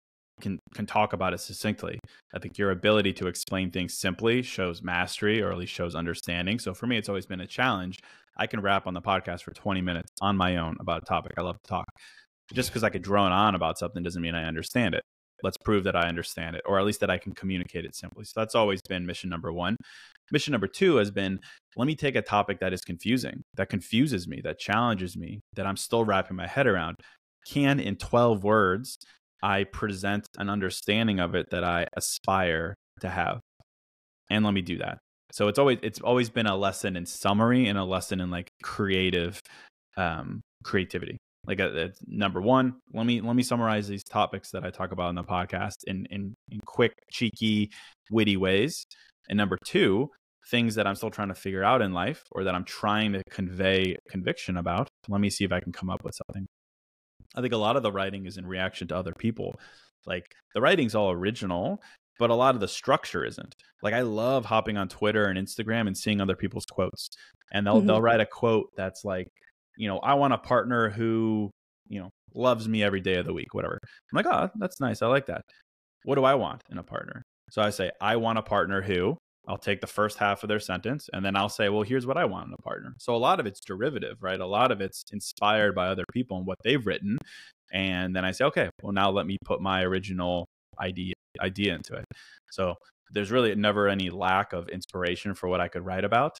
[0.41, 1.99] can can talk about it succinctly.
[2.33, 6.59] I think your ability to explain things simply shows mastery, or at least shows understanding.
[6.59, 7.99] So for me, it's always been a challenge.
[8.37, 11.33] I can rap on the podcast for 20 minutes on my own about a topic.
[11.37, 11.85] I love to talk
[12.53, 15.03] just because I could drone on about something doesn't mean I understand it.
[15.45, 18.25] Let's prove that I understand it, or at least that I can communicate it simply.
[18.25, 19.77] So that's always been mission number one.
[20.31, 21.39] Mission number two has been
[21.75, 25.67] let me take a topic that is confusing, that confuses me, that challenges me, that
[25.67, 26.95] I'm still wrapping my head around.
[27.45, 28.97] Can in 12 words,
[29.43, 33.39] I present an understanding of it that I aspire to have?
[34.31, 34.97] And let me do that.
[35.31, 38.49] So it's always it's always been a lesson in summary and a lesson in like
[38.63, 39.39] creative
[39.95, 44.51] um creativity like a, uh, a, number one let me let me summarize these topics
[44.51, 47.69] that i talk about in the podcast in in, in quick cheeky
[48.11, 48.85] witty ways
[49.29, 50.09] and number two
[50.49, 53.21] things that i'm still trying to figure out in life or that i'm trying to
[53.29, 56.47] convey conviction about let me see if i can come up with something
[57.35, 59.55] i think a lot of the writing is in reaction to other people
[60.05, 61.79] like the writing's all original
[62.17, 63.55] but a lot of the structure isn't.
[63.81, 67.09] Like I love hopping on Twitter and Instagram and seeing other people's quotes.
[67.51, 67.87] And they'll mm-hmm.
[67.87, 69.27] they'll write a quote that's like
[69.77, 71.51] you know, I want a partner who,
[71.87, 73.79] you know, loves me every day of the week, whatever.
[73.83, 75.01] I'm like, oh, that's nice.
[75.01, 75.41] I like that.
[76.03, 77.23] What do I want in a partner?
[77.49, 80.59] So I say, I want a partner who, I'll take the first half of their
[80.59, 82.93] sentence and then I'll say, well, here's what I want in a partner.
[82.97, 84.39] So a lot of it's derivative, right?
[84.39, 87.17] A lot of it's inspired by other people and what they've written.
[87.71, 90.47] And then I say, okay, well, now let me put my original
[90.79, 92.05] idea idea into it.
[92.51, 92.75] So
[93.11, 96.37] there's really never any lack of inspiration for what I could write about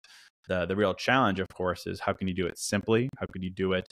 [0.47, 3.41] the the real challenge of course is how can you do it simply how can
[3.41, 3.85] you do it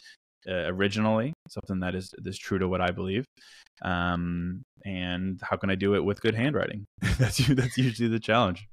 [0.48, 3.26] uh, originally something that is is true to what i believe
[3.84, 6.86] um, and how can i do it with good handwriting
[7.18, 8.68] that's that's usually the challenge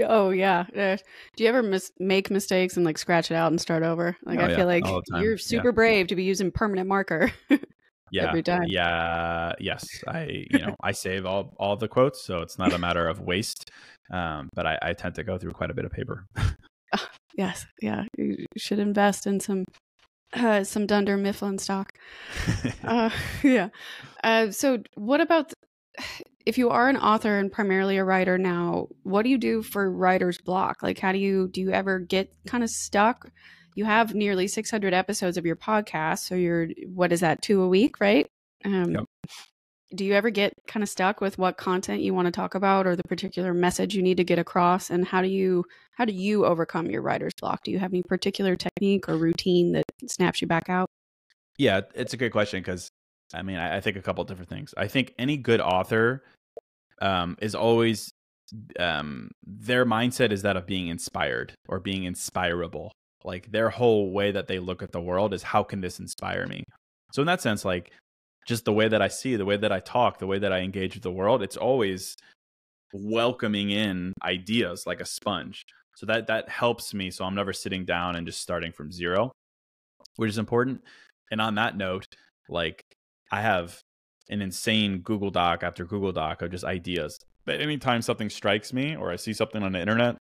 [0.00, 0.64] Oh yeah.
[0.74, 0.96] Uh,
[1.36, 4.16] do you ever mis- make mistakes and like scratch it out and start over?
[4.24, 4.56] Like oh, I yeah.
[4.56, 4.84] feel like
[5.20, 5.72] you're super yeah.
[5.72, 7.30] brave to be using permanent marker.
[8.10, 8.28] yeah.
[8.28, 8.64] Every time.
[8.66, 9.52] Yeah.
[9.60, 9.86] Yes.
[10.08, 13.20] I you know I save all all the quotes, so it's not a matter of
[13.20, 13.70] waste.
[14.10, 16.26] Um, but I, I tend to go through quite a bit of paper.
[17.36, 19.64] yes, yeah, you should invest in some
[20.34, 21.92] uh, some Dunder Mifflin stock.
[22.84, 23.10] uh,
[23.42, 23.68] yeah.
[24.24, 25.52] Uh, so, what about
[25.98, 28.88] th- if you are an author and primarily a writer now?
[29.02, 30.82] What do you do for writer's block?
[30.82, 33.30] Like, how do you do you ever get kind of stuck?
[33.74, 37.68] You have nearly 600 episodes of your podcast, so you're what is that two a
[37.68, 38.26] week, right?
[38.64, 39.04] Um, yep
[39.94, 42.86] do you ever get kind of stuck with what content you want to talk about
[42.86, 44.90] or the particular message you need to get across?
[44.90, 47.62] And how do you how do you overcome your writer's block?
[47.64, 50.88] Do you have any particular technique or routine that snaps you back out?
[51.58, 52.88] Yeah it's a great question because
[53.34, 54.74] i mean I, I, think a couple different things.
[54.76, 56.22] I think any good author
[57.00, 58.12] um, is always
[58.78, 62.92] um, their mindset is that of being inspired or being inspirable.
[63.24, 66.46] Like their whole way that they look at the world is how can this inspire
[66.46, 66.64] me?
[67.12, 67.92] So in that sense like
[68.46, 70.60] just the way that I see, the way that I talk, the way that I
[70.60, 72.16] engage with the world, it's always
[72.92, 75.62] welcoming in ideas like a sponge.
[75.96, 77.10] So that that helps me.
[77.10, 79.32] So I'm never sitting down and just starting from zero,
[80.16, 80.82] which is important.
[81.30, 82.06] And on that note,
[82.48, 82.82] like
[83.30, 83.80] I have
[84.28, 87.18] an insane Google Doc after Google Doc of just ideas.
[87.44, 90.16] But anytime something strikes me or I see something on the internet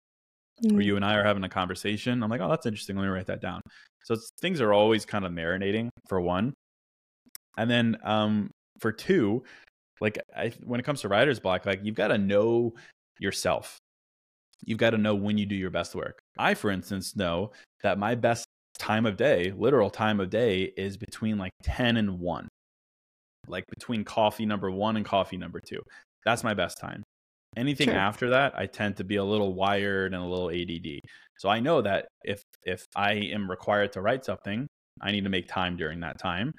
[0.64, 0.76] mm-hmm.
[0.76, 2.96] or you and I are having a conversation, I'm like, oh, that's interesting.
[2.96, 3.60] Let me write that down.
[4.04, 6.52] So things are always kind of marinating for one.
[7.56, 9.44] And then um, for two,
[10.00, 12.74] like I, when it comes to writer's block, like you've got to know
[13.18, 13.78] yourself.
[14.64, 16.18] You've got to know when you do your best work.
[16.38, 18.46] I, for instance, know that my best
[18.78, 22.48] time of day, literal time of day, is between like 10 and 1.
[23.48, 25.80] Like between coffee number one and coffee number two.
[26.24, 27.04] That's my best time.
[27.56, 27.96] Anything sure.
[27.96, 31.00] after that, I tend to be a little wired and a little ADD.
[31.38, 34.66] So I know that if if I am required to write something,
[35.00, 36.52] I need to make time during that time.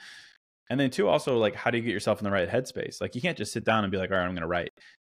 [0.69, 2.99] And then two, also like how do you get yourself in the right headspace?
[3.01, 4.71] Like you can't just sit down and be like, all right, I'm gonna write.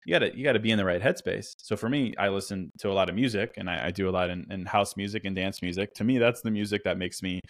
[0.07, 1.53] You gotta you gotta be in the right headspace.
[1.59, 4.13] So for me, I listen to a lot of music and I, I do a
[4.13, 5.93] lot in, in house music and dance music.
[5.95, 7.41] To me, that's the music that makes me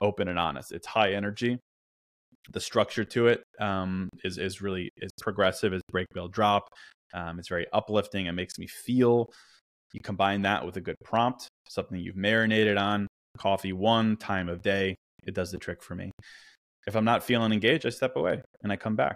[0.00, 0.72] open and honest.
[0.72, 1.58] It's high energy.
[2.52, 5.74] The structure to it um, is is really is progressive.
[5.74, 6.68] is break drop.
[7.12, 8.26] Um, it's very uplifting.
[8.26, 9.30] It makes me feel.
[9.92, 13.06] You combine that with a good prompt, something you've marinated on.
[13.36, 14.94] Coffee one time of day.
[15.24, 16.10] It does the trick for me.
[16.90, 19.14] If I'm not feeling engaged, I step away and I come back.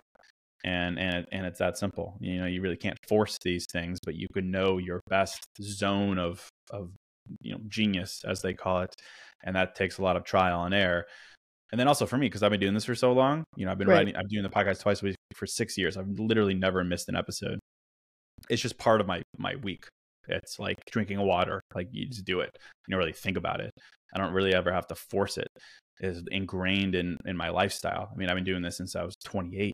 [0.65, 2.17] and and and it's that simple.
[2.21, 6.19] You know, you really can't force these things, but you can know your best zone
[6.19, 6.91] of of
[7.41, 8.95] you know genius as they call it,
[9.45, 11.05] and that takes a lot of trial and error.
[11.73, 13.73] And then also for me, because I've been doing this for so long, you know,
[13.73, 13.97] I've been right.
[13.97, 15.97] writing, I'm doing the podcast twice a week for six years.
[15.97, 17.59] I've literally never missed an episode.
[18.49, 19.87] It's just part of my my week.
[20.29, 21.61] It's like drinking water.
[21.75, 22.51] Like you just do it.
[22.87, 23.73] You don't really think about it.
[24.15, 25.49] I don't really ever have to force it.
[26.01, 28.11] It's ingrained in in my lifestyle.
[28.13, 29.73] I mean, I've been doing this since I was 28.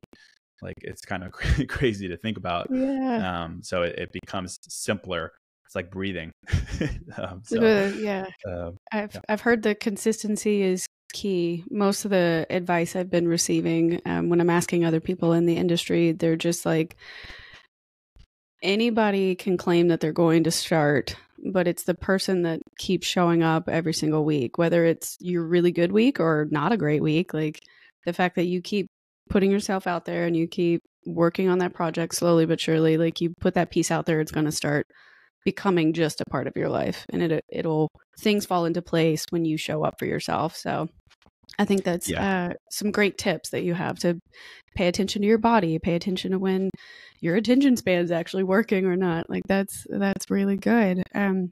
[0.61, 1.31] Like it's kind of
[1.67, 2.67] crazy to think about.
[2.69, 3.43] Yeah.
[3.43, 5.31] Um, so it, it becomes simpler.
[5.65, 6.31] It's like breathing.
[7.17, 8.25] um, so, uh, yeah.
[8.47, 9.21] Uh, I've yeah.
[9.29, 11.63] I've heard the consistency is key.
[11.69, 15.57] Most of the advice I've been receiving um, when I'm asking other people in the
[15.57, 16.97] industry, they're just like,
[18.61, 21.15] anybody can claim that they're going to start,
[21.51, 25.71] but it's the person that keeps showing up every single week, whether it's your really
[25.71, 27.33] good week or not a great week.
[27.33, 27.59] Like
[28.05, 28.87] the fact that you keep
[29.29, 33.21] putting yourself out there and you keep working on that project slowly but surely, like
[33.21, 34.87] you put that piece out there, it's going to start
[35.43, 39.45] becoming just a part of your life and it it'll things fall into place when
[39.45, 40.87] you show up for yourself so
[41.61, 42.49] i think that's yeah.
[42.49, 44.19] uh, some great tips that you have to
[44.75, 46.69] pay attention to your body pay attention to when
[47.19, 51.51] your attention span is actually working or not like that's that's really good um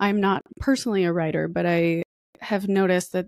[0.00, 2.02] i'm not personally a writer but i
[2.40, 3.26] have noticed that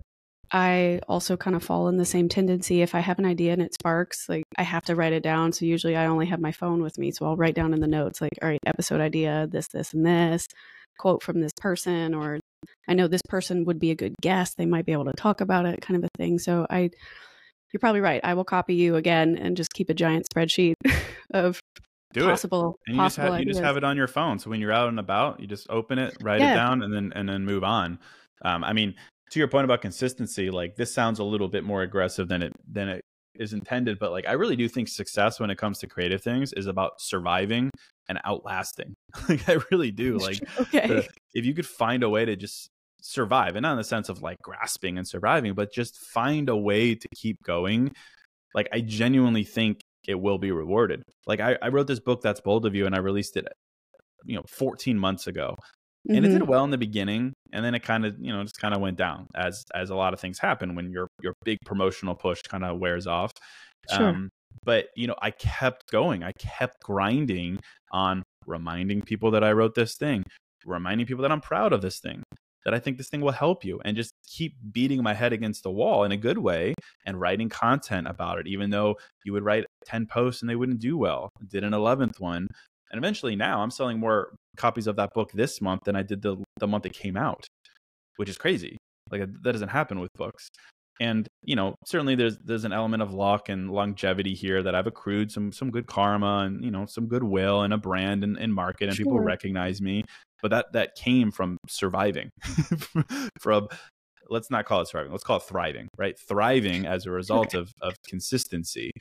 [0.51, 2.81] I also kind of fall in the same tendency.
[2.81, 5.51] If I have an idea and it sparks, like I have to write it down.
[5.51, 7.11] So usually I only have my phone with me.
[7.11, 10.05] So I'll write down in the notes, like, all right, episode idea, this, this, and
[10.05, 10.47] this,
[10.97, 12.39] quote from this person, or
[12.87, 14.57] I know this person would be a good guest.
[14.57, 16.39] They might be able to talk about it, kind of a thing.
[16.39, 16.89] So I,
[17.71, 18.21] you're probably right.
[18.23, 20.75] I will copy you again and just keep a giant spreadsheet
[21.33, 21.59] of
[22.13, 22.91] do possible, it.
[22.91, 24.39] And you just have you just have it on your phone.
[24.39, 26.53] So when you're out and about, you just open it, write yeah.
[26.53, 27.99] it down, and then and then move on.
[28.43, 28.95] Um, I mean,
[29.31, 32.53] to your point about consistency, like this sounds a little bit more aggressive than it
[32.71, 33.01] than it
[33.35, 36.53] is intended, but like I really do think success when it comes to creative things
[36.53, 37.69] is about surviving
[38.07, 38.95] and outlasting.
[39.29, 40.17] like I really do.
[40.17, 40.87] Like okay.
[40.87, 42.69] The, if you could find a way to just
[43.01, 46.57] survive, and not in the sense of like grasping and surviving, but just find a
[46.57, 47.93] way to keep going.
[48.53, 51.03] Like I genuinely think it will be rewarded.
[51.27, 53.47] Like I, I wrote this book that's bold of you, and I released it,
[54.23, 55.55] you know, 14 months ago
[56.07, 56.25] and mm-hmm.
[56.25, 56.51] it did mm-hmm.
[56.51, 58.97] well in the beginning and then it kind of you know just kind of went
[58.97, 62.63] down as as a lot of things happen when your your big promotional push kind
[62.63, 63.31] of wears off
[63.91, 64.09] sure.
[64.09, 64.29] Um,
[64.63, 67.59] but you know i kept going i kept grinding
[67.91, 70.23] on reminding people that i wrote this thing
[70.65, 72.23] reminding people that i'm proud of this thing
[72.63, 75.63] that i think this thing will help you and just keep beating my head against
[75.63, 76.73] the wall in a good way
[77.05, 80.79] and writing content about it even though you would write 10 posts and they wouldn't
[80.79, 82.47] do well did an 11th one
[82.91, 86.21] and eventually now I'm selling more copies of that book this month than I did
[86.21, 87.45] the the month it came out,
[88.17, 88.77] which is crazy.
[89.11, 90.47] Like that doesn't happen with books.
[90.99, 94.87] And you know, certainly there's there's an element of luck and longevity here that I've
[94.87, 98.53] accrued some some good karma and you know some goodwill and a brand and, and
[98.53, 99.05] market and sure.
[99.05, 100.03] people recognize me.
[100.41, 102.29] But that that came from surviving,
[103.41, 103.67] from
[104.29, 106.17] let's not call it surviving, let's call it thriving, right?
[106.17, 108.91] Thriving as a result of of consistency.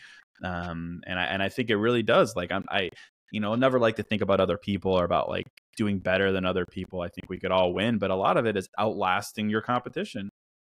[0.43, 2.35] Um, and I and I think it really does.
[2.35, 2.91] Like I'm I
[3.35, 6.47] you know, never like to think about other people or about like doing better than
[6.47, 7.01] other people.
[7.01, 10.31] I think we could all win, but a lot of it is outlasting your competition.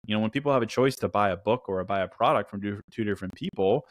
[0.05, 2.49] You know, when people have a choice to buy a book or buy a product
[2.49, 3.85] from two different people,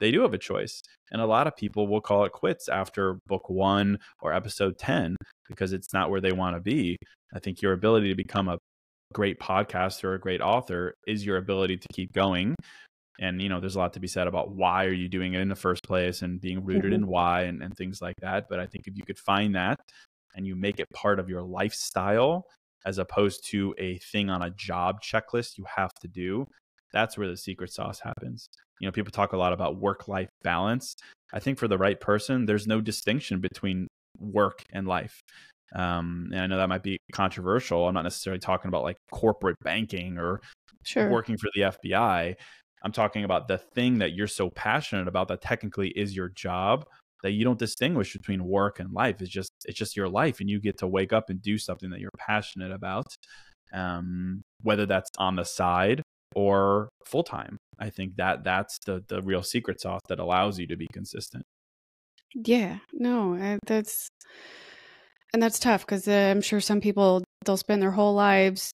[0.00, 0.80] they do have a choice.
[1.10, 5.16] And a lot of people will call it quits after book one or episode 10
[5.48, 6.96] because it's not where they want to be.
[7.34, 8.58] I think your ability to become a
[9.12, 12.54] great podcaster or a great author is your ability to keep going
[13.20, 15.40] and you know there's a lot to be said about why are you doing it
[15.40, 17.04] in the first place and being rooted mm-hmm.
[17.04, 19.78] in why and, and things like that but i think if you could find that
[20.34, 22.44] and you make it part of your lifestyle
[22.86, 26.46] as opposed to a thing on a job checklist you have to do
[26.92, 28.48] that's where the secret sauce happens.
[28.80, 30.96] You know people talk a lot about work life balance.
[31.32, 33.86] I think for the right person there's no distinction between
[34.18, 35.20] work and life.
[35.74, 37.86] Um, and i know that might be controversial.
[37.86, 40.40] I'm not necessarily talking about like corporate banking or
[40.82, 41.08] sure.
[41.10, 42.34] working for the fbi
[42.82, 46.86] I'm talking about the thing that you're so passionate about that technically is your job
[47.22, 49.20] that you don't distinguish between work and life.
[49.20, 51.90] It's just it's just your life, and you get to wake up and do something
[51.90, 53.06] that you're passionate about,
[53.72, 56.02] um, whether that's on the side
[56.34, 57.56] or full time.
[57.78, 61.44] I think that that's the the real secret sauce that allows you to be consistent.
[62.34, 64.08] Yeah, no, I, that's
[65.32, 68.72] and that's tough because uh, I'm sure some people they'll spend their whole lives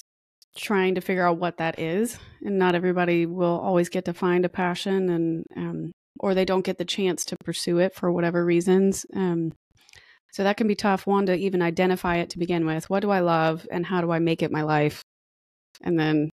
[0.56, 4.44] trying to figure out what that is and not everybody will always get to find
[4.44, 8.44] a passion and um, or they don't get the chance to pursue it for whatever
[8.44, 9.52] reasons um,
[10.32, 13.10] so that can be tough one to even identify it to begin with what do
[13.10, 15.02] i love and how do i make it my life
[15.82, 16.30] and then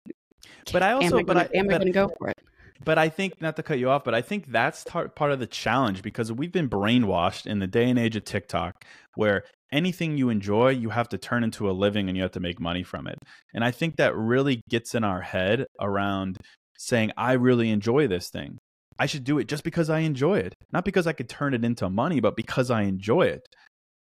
[0.71, 2.29] but i also am I but gonna, I, am but, I going to go for
[2.29, 2.37] it
[2.83, 5.39] but I think not to cut you off, but I think that's tar- part of
[5.39, 10.17] the challenge because we've been brainwashed in the day and age of TikTok where anything
[10.17, 12.83] you enjoy, you have to turn into a living and you have to make money
[12.83, 13.17] from it.
[13.53, 16.37] And I think that really gets in our head around
[16.77, 18.57] saying, I really enjoy this thing.
[19.01, 21.65] I should do it just because I enjoy it, not because I could turn it
[21.65, 23.47] into money, but because I enjoy it.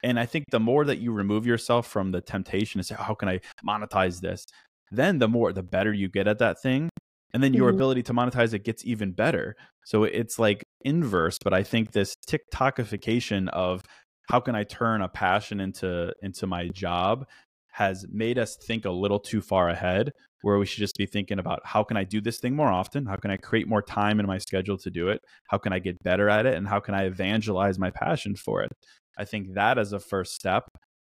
[0.04, 3.14] And I think the more that you remove yourself from the temptation to say, how
[3.14, 4.46] can I monetize this?
[4.92, 6.90] Then the more, the better you get at that thing.
[7.34, 7.78] And then your mm-hmm.
[7.78, 9.56] ability to monetize it gets even better.
[9.86, 13.84] So it's like inverse, but I think this TikTokification of
[14.30, 17.26] how can I turn a passion into into my job
[17.72, 20.12] has made us think a little too far ahead
[20.42, 23.06] where we should just be thinking about how can I do this thing more often?
[23.06, 25.20] How can I create more time in my schedule to do it?
[25.50, 26.56] How can I get better at it?
[26.56, 28.72] And how can I evangelize my passion for it?
[29.18, 30.64] I think that as a first step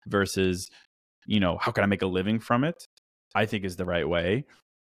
[0.08, 0.70] versus,
[1.26, 2.76] you know, how can I make a living from it?
[3.36, 4.46] I think is the right way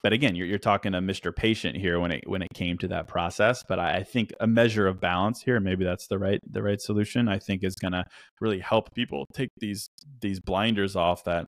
[0.03, 1.35] but again, you're, you're talking to Mr.
[1.35, 3.63] Patient here when it when it came to that process.
[3.67, 6.81] But I, I think a measure of balance here, maybe that's the right the right
[6.81, 7.27] solution.
[7.27, 8.03] I think is going to
[8.39, 9.89] really help people take these
[10.21, 11.45] these blinders off that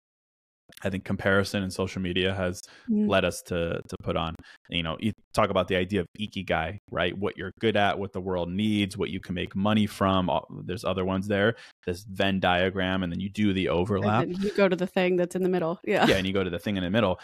[0.83, 3.07] I think comparison and social media has mm.
[3.07, 4.35] led us to to put on.
[4.69, 7.17] You know, you talk about the idea of ikigai, right?
[7.17, 10.29] What you're good at, what the world needs, what you can make money from.
[10.65, 11.55] There's other ones there.
[11.85, 14.27] This Venn diagram, and then you do the overlap.
[14.27, 15.79] you go to the thing that's in the middle.
[15.93, 16.07] Yeah.
[16.07, 17.19] Yeah, and you go to the thing in the middle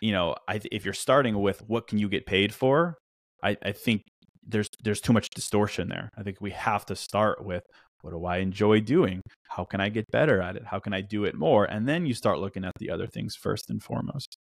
[0.00, 2.96] you know, I, if you're starting with what can you get paid for,
[3.42, 4.02] I, I think
[4.46, 6.10] there's there's too much distortion there.
[6.16, 7.62] I think we have to start with
[8.02, 9.20] what do I enjoy doing?
[9.48, 10.64] How can I get better at it?
[10.64, 11.64] How can I do it more?
[11.64, 14.36] And then you start looking at the other things first and foremost.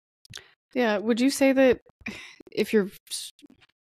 [0.75, 0.99] Yeah.
[0.99, 1.81] Would you say that
[2.53, 2.91] if you're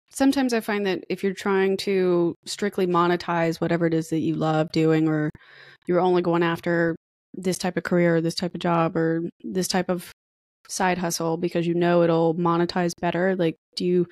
[0.10, 4.36] sometimes I find that if you're trying to strictly monetize whatever it is that you
[4.36, 5.30] love doing, or
[5.88, 6.96] you're only going after
[7.34, 10.12] this type of career, this type of job, or this type of
[10.70, 14.06] side hustle because you know it'll monetize better like do you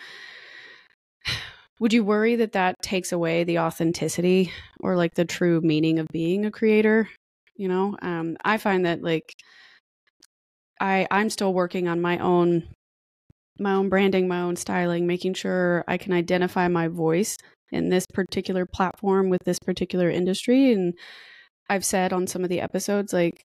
[1.79, 6.07] would you worry that that takes away the authenticity or like the true meaning of
[6.07, 7.09] being a creator?
[7.55, 9.33] You know um i find that like
[10.81, 12.67] i i'm still working on my own
[13.59, 17.37] my own branding my own styling making sure i can identify my voice
[17.71, 20.73] in this particular platform with this particular industry.
[20.73, 20.93] And
[21.69, 23.43] i've said on some of the episodes like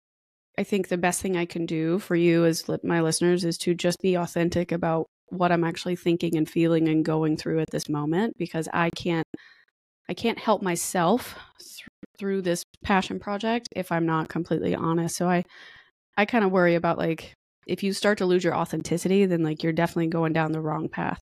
[0.57, 3.73] I think the best thing I can do for you as my listeners is to
[3.73, 7.89] just be authentic about what I'm actually thinking and feeling and going through at this
[7.89, 9.27] moment because I can't
[10.09, 15.15] I can't help myself th- through this passion project if I'm not completely honest.
[15.15, 15.43] So I
[16.17, 17.33] I kind of worry about like
[17.65, 20.89] if you start to lose your authenticity then like you're definitely going down the wrong
[20.89, 21.19] path.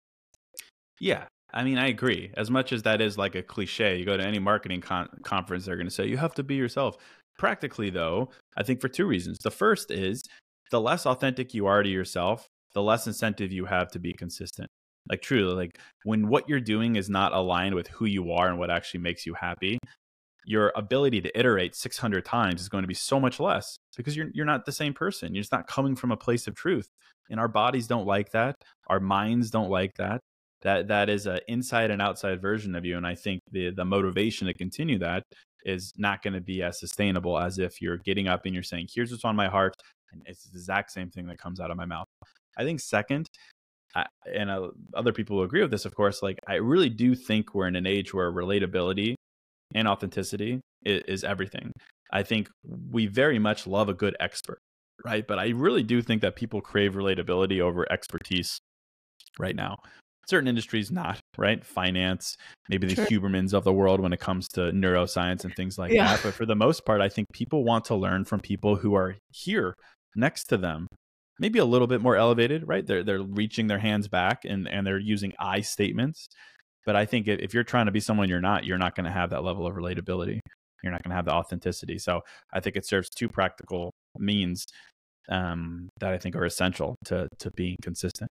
[1.00, 1.26] Yeah.
[1.54, 2.32] I mean, I agree.
[2.38, 5.66] As much as that is like a cliche, you go to any marketing con- conference,
[5.66, 6.96] they're going to say you have to be yourself.
[7.40, 9.40] Practically, though, I think for two reasons.
[9.40, 10.22] The first is
[10.70, 14.70] the less authentic you are to yourself, the less incentive you have to be consistent.
[15.10, 18.60] Like, truly, like when what you're doing is not aligned with who you are and
[18.60, 19.80] what actually makes you happy,
[20.46, 24.30] your ability to iterate 600 times is going to be so much less because you're
[24.34, 25.34] you're not the same person.
[25.34, 26.88] You're just not coming from a place of truth.
[27.30, 28.56] And our bodies don't like that.
[28.88, 30.22] Our minds don't like that.
[30.62, 32.98] That that is an inside and outside version of you.
[32.98, 35.24] And I think the the motivation to continue that
[35.66, 38.88] is not going to be as sustainable as if you're getting up and you're saying,
[38.94, 39.76] here's what's on my heart.
[40.12, 42.08] And it's the exact same thing that comes out of my mouth.
[42.60, 43.28] I think, second,
[43.96, 47.16] I, and uh, other people will agree with this, of course, like I really do
[47.16, 49.16] think we're in an age where relatability
[49.74, 51.72] and authenticity is, is everything.
[52.12, 52.50] I think
[52.92, 54.60] we very much love a good expert,
[55.06, 55.26] right?
[55.26, 58.60] But I really do think that people crave relatability over expertise
[59.40, 59.78] right now
[60.30, 62.38] certain industries not right finance
[62.70, 63.06] maybe the sure.
[63.08, 66.06] hubermans of the world when it comes to neuroscience and things like yeah.
[66.06, 68.94] that but for the most part i think people want to learn from people who
[68.94, 69.74] are here
[70.16, 70.88] next to them
[71.40, 72.86] maybe a little bit more elevated right?
[72.86, 76.30] They're they're reaching their hands back and and they're using i statements.
[76.86, 79.12] But i think if you're trying to be someone you're not you're not going to
[79.12, 80.40] have that level of relatability.
[80.84, 81.98] You're not going to have the authenticity.
[82.00, 82.22] So
[82.54, 84.66] i think it serves two practical means
[85.30, 88.30] um, that i think are essential to to being consistent.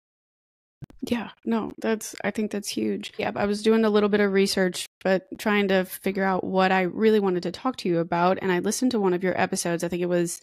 [1.02, 3.14] Yeah, no, that's I think that's huge.
[3.18, 6.72] Yeah, I was doing a little bit of research, but trying to figure out what
[6.72, 8.40] I really wanted to talk to you about.
[8.42, 10.42] And I listened to one of your episodes, I think it was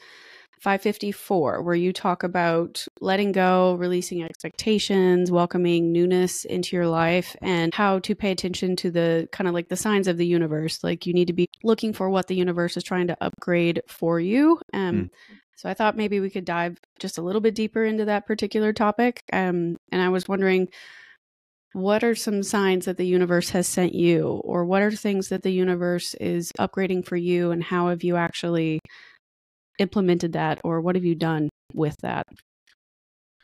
[0.61, 7.73] 554, where you talk about letting go, releasing expectations, welcoming newness into your life, and
[7.75, 10.83] how to pay attention to the kind of like the signs of the universe.
[10.83, 14.21] Like you need to be looking for what the universe is trying to upgrade for
[14.21, 14.61] you.
[14.73, 15.11] Um, mm.
[15.57, 18.73] So I thought maybe we could dive just a little bit deeper into that particular
[18.73, 19.25] topic.
[19.33, 20.69] Um, and I was wondering,
[21.73, 25.43] what are some signs that the universe has sent you, or what are things that
[25.43, 28.81] the universe is upgrading for you, and how have you actually
[29.79, 32.25] implemented that, or what have you done with that?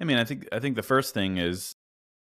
[0.01, 1.75] I mean, I think I think the first thing is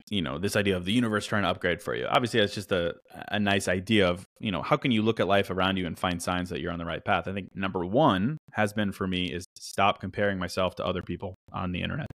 [0.10, 2.06] you know this idea of the universe trying to upgrade for you.
[2.06, 2.94] Obviously that's just a,
[3.30, 5.98] a nice idea of you know how can you look at life around you and
[5.98, 7.28] find signs that you're on the right path?
[7.28, 11.36] I think number one has been for me is stop comparing myself to other people
[11.52, 12.08] on the internet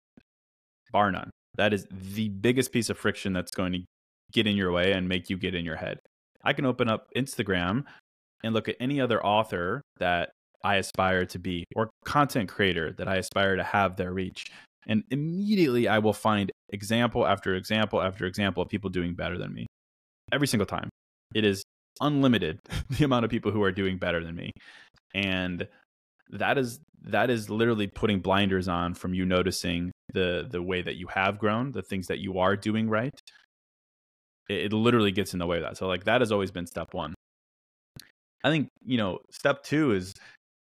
[0.91, 1.29] bar none.
[1.55, 3.79] That is the biggest piece of friction that's going to
[4.31, 5.99] get in your way and make you get in your head.
[6.43, 7.83] I can open up instagram
[8.43, 10.31] and look at any other author that
[10.64, 14.45] i aspire to be or content creator that i aspire to have their reach
[14.89, 19.53] and immediately I will find example after example after example of people doing better than
[19.53, 19.68] me.
[20.32, 20.89] Every single time.
[21.34, 21.64] It is
[22.01, 24.51] unlimited the amount of people who are doing better than me.
[25.14, 25.68] And
[26.32, 30.95] that is that is literally putting blinders on from you noticing the the way that
[30.95, 33.18] you have grown, the things that you are doing right.
[34.49, 35.78] It, it literally gets in the way of that.
[35.78, 37.14] So like that has always been step 1.
[38.43, 40.14] I think, you know, step 2 is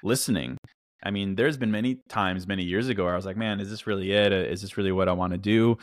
[0.04, 0.58] listening
[1.04, 3.70] I mean, there's been many times, many years ago, where I was like, man, is
[3.70, 4.34] this really it?
[4.34, 5.78] Uh, is this really what I want to do?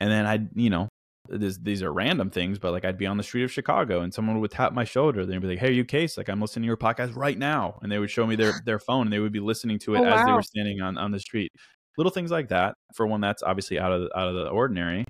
[0.00, 0.88] And then I, you know,
[1.28, 4.12] this, these are random things, but like I'd be on the street of Chicago and
[4.12, 5.26] someone would tap my shoulder.
[5.26, 6.16] They'd be like, "Hey, you Case?
[6.16, 8.78] Like I'm listening to your podcast right now," and they would show me their their
[8.78, 10.26] phone and they would be listening to it oh, as wow.
[10.26, 11.50] they were standing on on the street.
[11.98, 12.74] Little things like that.
[12.94, 15.04] For one, that's obviously out of out of the ordinary,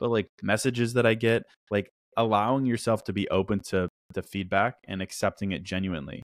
[0.00, 4.76] but like messages that I get, like allowing yourself to be open to the feedback
[4.86, 6.22] and accepting it genuinely.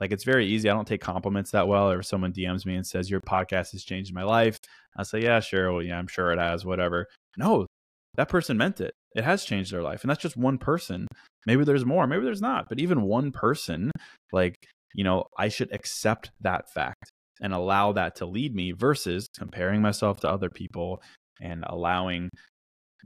[0.00, 0.68] Like it's very easy.
[0.70, 1.90] I don't take compliments that well.
[1.90, 4.58] Or if someone DMs me and says your podcast has changed my life,
[4.96, 5.72] I say, yeah, sure.
[5.72, 6.64] Well, yeah, I'm sure it has.
[6.64, 7.06] Whatever.
[7.36, 7.66] No,
[8.16, 8.94] that person meant it.
[9.14, 11.06] It has changed their life, and that's just one person.
[11.46, 12.06] Maybe there's more.
[12.06, 12.68] Maybe there's not.
[12.68, 13.90] But even one person,
[14.32, 14.54] like
[14.94, 19.80] you know, I should accept that fact and allow that to lead me versus comparing
[19.80, 21.02] myself to other people
[21.40, 22.28] and allowing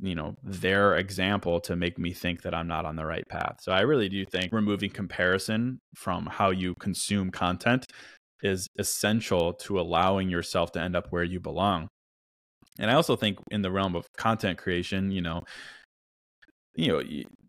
[0.00, 3.58] you know their example to make me think that I'm not on the right path.
[3.60, 7.86] So I really do think removing comparison from how you consume content
[8.42, 11.88] is essential to allowing yourself to end up where you belong.
[12.78, 15.44] And I also think in the realm of content creation, you know,
[16.74, 17.02] you know,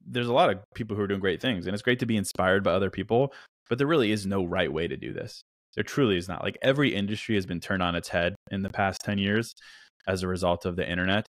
[0.08, 2.16] there's a lot of people who are doing great things and it's great to be
[2.16, 3.34] inspired by other people,
[3.70, 5.42] but there really is no right way to do this.
[5.74, 6.44] There truly is not.
[6.44, 9.54] Like every industry has been turned on its head in the past 10 years
[10.08, 11.26] as a result of the internet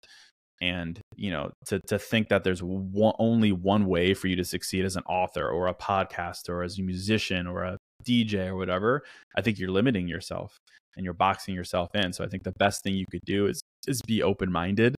[0.61, 4.43] and you know to to think that there's one, only one way for you to
[4.43, 8.55] succeed as an author or a podcaster or as a musician or a DJ or
[8.55, 9.03] whatever
[9.35, 10.57] I think you're limiting yourself
[10.95, 13.61] and you're boxing yourself in so I think the best thing you could do is
[13.87, 14.95] is be open-minded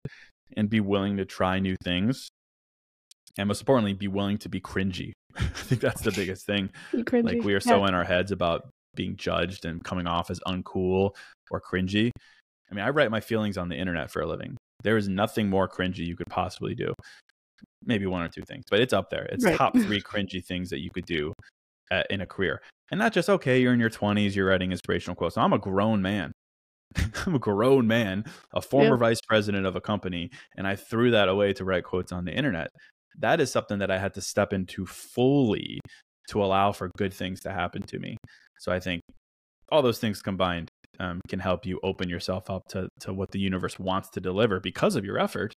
[0.55, 2.29] and be willing to try new things
[3.37, 7.43] and most importantly be willing to be cringy I think that's the biggest thing like
[7.43, 7.87] we are so yeah.
[7.87, 11.15] in our heads about being judged and coming off as uncool
[11.49, 12.11] or cringy
[12.69, 14.57] I mean, I write my feelings on the internet for a living.
[14.83, 16.93] There is nothing more cringy you could possibly do.
[17.85, 19.25] Maybe one or two things, but it's up there.
[19.25, 19.57] It's right.
[19.57, 21.33] top three cringy things that you could do
[21.91, 22.61] uh, in a career.
[22.91, 25.37] And not just, okay, you're in your 20s, you're writing inspirational quotes.
[25.37, 26.31] I'm a grown man.
[27.25, 28.23] I'm a grown man,
[28.53, 29.09] a former yeah.
[29.09, 32.33] vice president of a company, and I threw that away to write quotes on the
[32.33, 32.69] internet.
[33.19, 35.79] That is something that I had to step into fully
[36.29, 38.17] to allow for good things to happen to me.
[38.59, 39.01] So I think
[39.69, 40.69] all those things combined
[40.99, 44.59] um, can help you open yourself up to to what the universe wants to deliver
[44.59, 45.53] because of your effort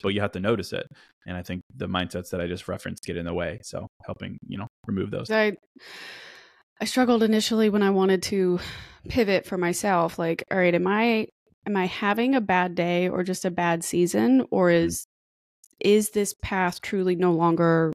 [0.00, 0.86] but you have to notice it.
[1.26, 3.58] And i think the mindsets that i just referenced get in the way.
[3.62, 5.30] So helping you know remove those.
[5.30, 5.56] I
[6.80, 8.60] i struggled initially when i wanted to
[9.08, 11.26] pivot for myself like all right am i
[11.66, 14.86] am i having a bad day or just a bad season or mm-hmm.
[14.86, 15.04] is
[15.80, 17.92] is this path truly no longer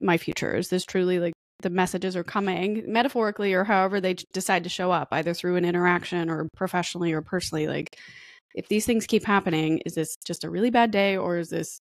[0.00, 0.54] my future?
[0.56, 4.90] Is this truly like the messages are coming metaphorically or however they decide to show
[4.90, 7.96] up either through an interaction or professionally or personally like
[8.54, 11.80] if these things keep happening is this just a really bad day or is this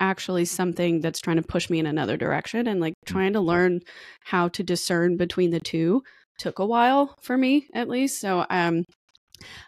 [0.00, 3.12] actually something that's trying to push me in another direction and like mm.
[3.12, 3.80] trying to learn
[4.24, 6.02] how to discern between the two
[6.38, 8.84] took a while for me at least so um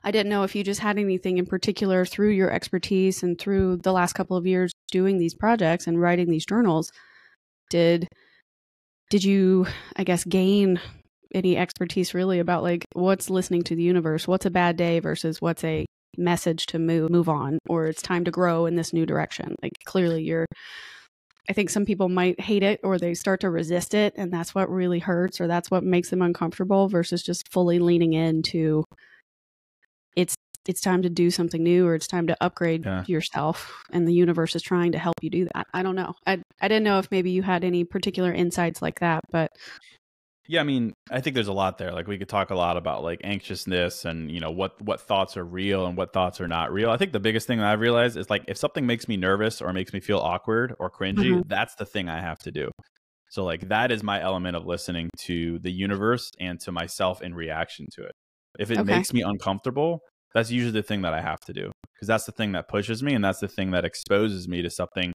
[0.04, 3.78] I didn't know if you just had anything in particular through your expertise and through
[3.78, 6.92] the last couple of years doing these projects and writing these journals
[7.70, 8.06] did
[9.12, 10.80] did you i guess gain
[11.34, 14.28] any expertise really about like what's listening to the universe?
[14.28, 15.86] What's a bad day versus what's a
[16.18, 19.54] message to move move on or it's time to grow in this new direction?
[19.62, 20.46] Like clearly you're
[21.50, 24.54] i think some people might hate it or they start to resist it and that's
[24.54, 28.84] what really hurts or that's what makes them uncomfortable versus just fully leaning into
[30.66, 33.04] it's time to do something new or it's time to upgrade yeah.
[33.06, 36.40] yourself and the universe is trying to help you do that i don't know i
[36.60, 39.50] i didn't know if maybe you had any particular insights like that but
[40.48, 42.76] yeah i mean i think there's a lot there like we could talk a lot
[42.76, 46.48] about like anxiousness and you know what what thoughts are real and what thoughts are
[46.48, 49.08] not real i think the biggest thing that i've realized is like if something makes
[49.08, 51.40] me nervous or makes me feel awkward or cringy mm-hmm.
[51.46, 52.70] that's the thing i have to do
[53.30, 57.34] so like that is my element of listening to the universe and to myself in
[57.34, 58.12] reaction to it
[58.58, 58.96] if it okay.
[58.96, 60.00] makes me uncomfortable
[60.34, 63.02] That's usually the thing that I have to do because that's the thing that pushes
[63.02, 65.12] me and that's the thing that exposes me to something,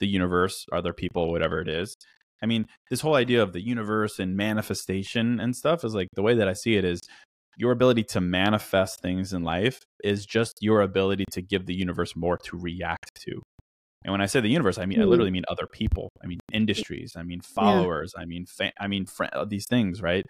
[0.00, 1.94] the universe, other people, whatever it is.
[2.42, 6.22] I mean, this whole idea of the universe and manifestation and stuff is like the
[6.22, 7.00] way that I see it is
[7.56, 12.16] your ability to manifest things in life is just your ability to give the universe
[12.16, 13.40] more to react to.
[14.04, 15.10] And when I say the universe, I mean I hmm.
[15.10, 16.10] literally mean other people.
[16.22, 17.14] I mean industries.
[17.16, 18.12] I mean followers.
[18.16, 18.22] Yeah.
[18.22, 20.26] I mean fa- I mean fr- these things, right?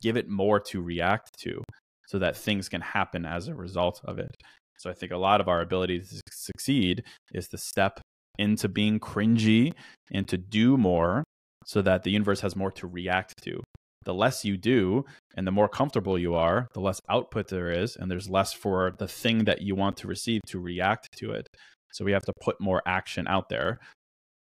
[0.00, 1.62] Give it more to react to,
[2.08, 4.34] so that things can happen as a result of it.
[4.78, 8.00] So I think a lot of our ability to succeed is to step
[8.38, 9.72] into being cringy
[10.10, 11.24] and to do more,
[11.66, 13.60] so that the universe has more to react to.
[14.04, 15.04] The less you do
[15.36, 18.94] and the more comfortable you are, the less output there is, and there's less for
[18.98, 21.46] the thing that you want to receive to react to it.
[21.92, 23.80] So we have to put more action out there.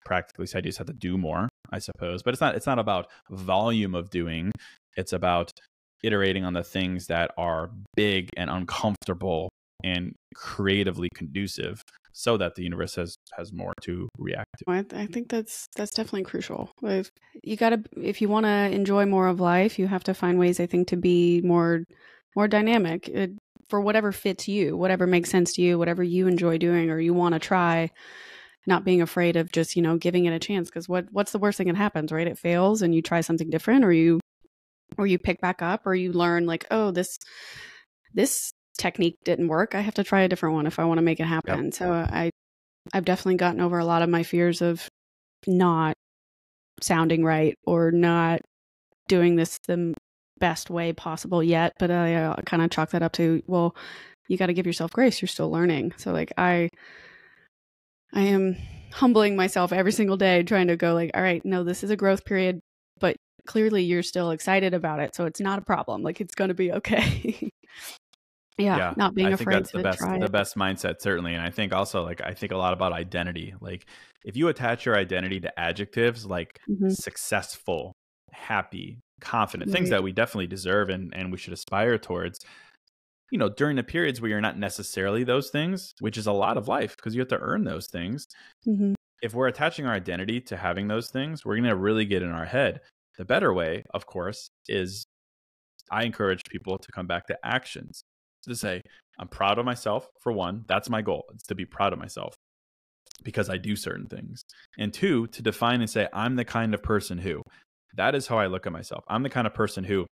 [0.05, 2.21] Practically said, you just have to do more, I suppose.
[2.21, 4.51] But it's not it's not about volume of doing.
[4.95, 5.51] It's about
[6.03, 9.49] iterating on the things that are big and uncomfortable
[9.83, 11.81] and creatively conducive
[12.11, 14.65] so that the universe has has more to react to.
[14.67, 16.71] I, I think that's that's definitely crucial.
[16.81, 17.11] If
[17.43, 20.39] you got to if you want to enjoy more of life, you have to find
[20.39, 21.83] ways I think to be more
[22.35, 23.07] more dynamic.
[23.07, 23.31] It,
[23.69, 27.13] for whatever fits you, whatever makes sense to you, whatever you enjoy doing or you
[27.13, 27.91] want to try,
[28.65, 31.39] not being afraid of just, you know, giving it a chance because what what's the
[31.39, 32.27] worst thing that happens, right?
[32.27, 34.19] It fails and you try something different or you
[34.97, 37.17] or you pick back up or you learn like, "Oh, this
[38.13, 39.75] this technique didn't work.
[39.75, 41.73] I have to try a different one if I want to make it happen." Yep.
[41.73, 42.31] So I
[42.93, 44.87] I've definitely gotten over a lot of my fears of
[45.45, 45.95] not
[46.81, 48.41] sounding right or not
[49.07, 49.93] doing this the
[50.39, 53.75] best way possible yet, but I uh, kind of chalk that up to well,
[54.27, 55.21] you got to give yourself grace.
[55.21, 55.93] You're still learning.
[55.97, 56.69] So like I
[58.13, 58.57] I am
[58.93, 61.95] humbling myself every single day trying to go like, all right, no, this is a
[61.95, 62.59] growth period,
[63.47, 66.03] clearly you're still excited about it, so it's not a problem.
[66.03, 67.49] Like it's going to be okay.
[68.57, 70.31] yeah, yeah, not being I afraid think that's the best the it.
[70.31, 73.55] best mindset certainly, and I think also like I think a lot about identity.
[73.59, 73.87] Like
[74.23, 76.89] if you attach your identity to adjectives like mm-hmm.
[76.89, 77.93] successful,
[78.31, 79.77] happy, confident, right.
[79.77, 82.39] things that we definitely deserve and, and we should aspire towards.
[83.29, 86.55] You know, during the periods where you're not necessarily those things, which is a lot
[86.55, 88.25] of life because you have to earn those things.
[88.65, 88.93] Mm-hmm.
[89.21, 92.29] If we're attaching our identity to having those things, we're going to really get in
[92.29, 92.79] our head.
[93.17, 95.05] The better way, of course, is
[95.91, 98.01] I encourage people to come back to actions
[98.47, 98.81] to say,
[99.19, 100.63] I'm proud of myself, for one.
[100.67, 101.25] That's my goal.
[101.33, 102.35] It's to be proud of myself
[103.23, 104.41] because I do certain things.
[104.77, 107.41] And two, to define and say, I'm the kind of person who
[107.95, 109.03] that is how I look at myself.
[109.07, 110.05] I'm the kind of person who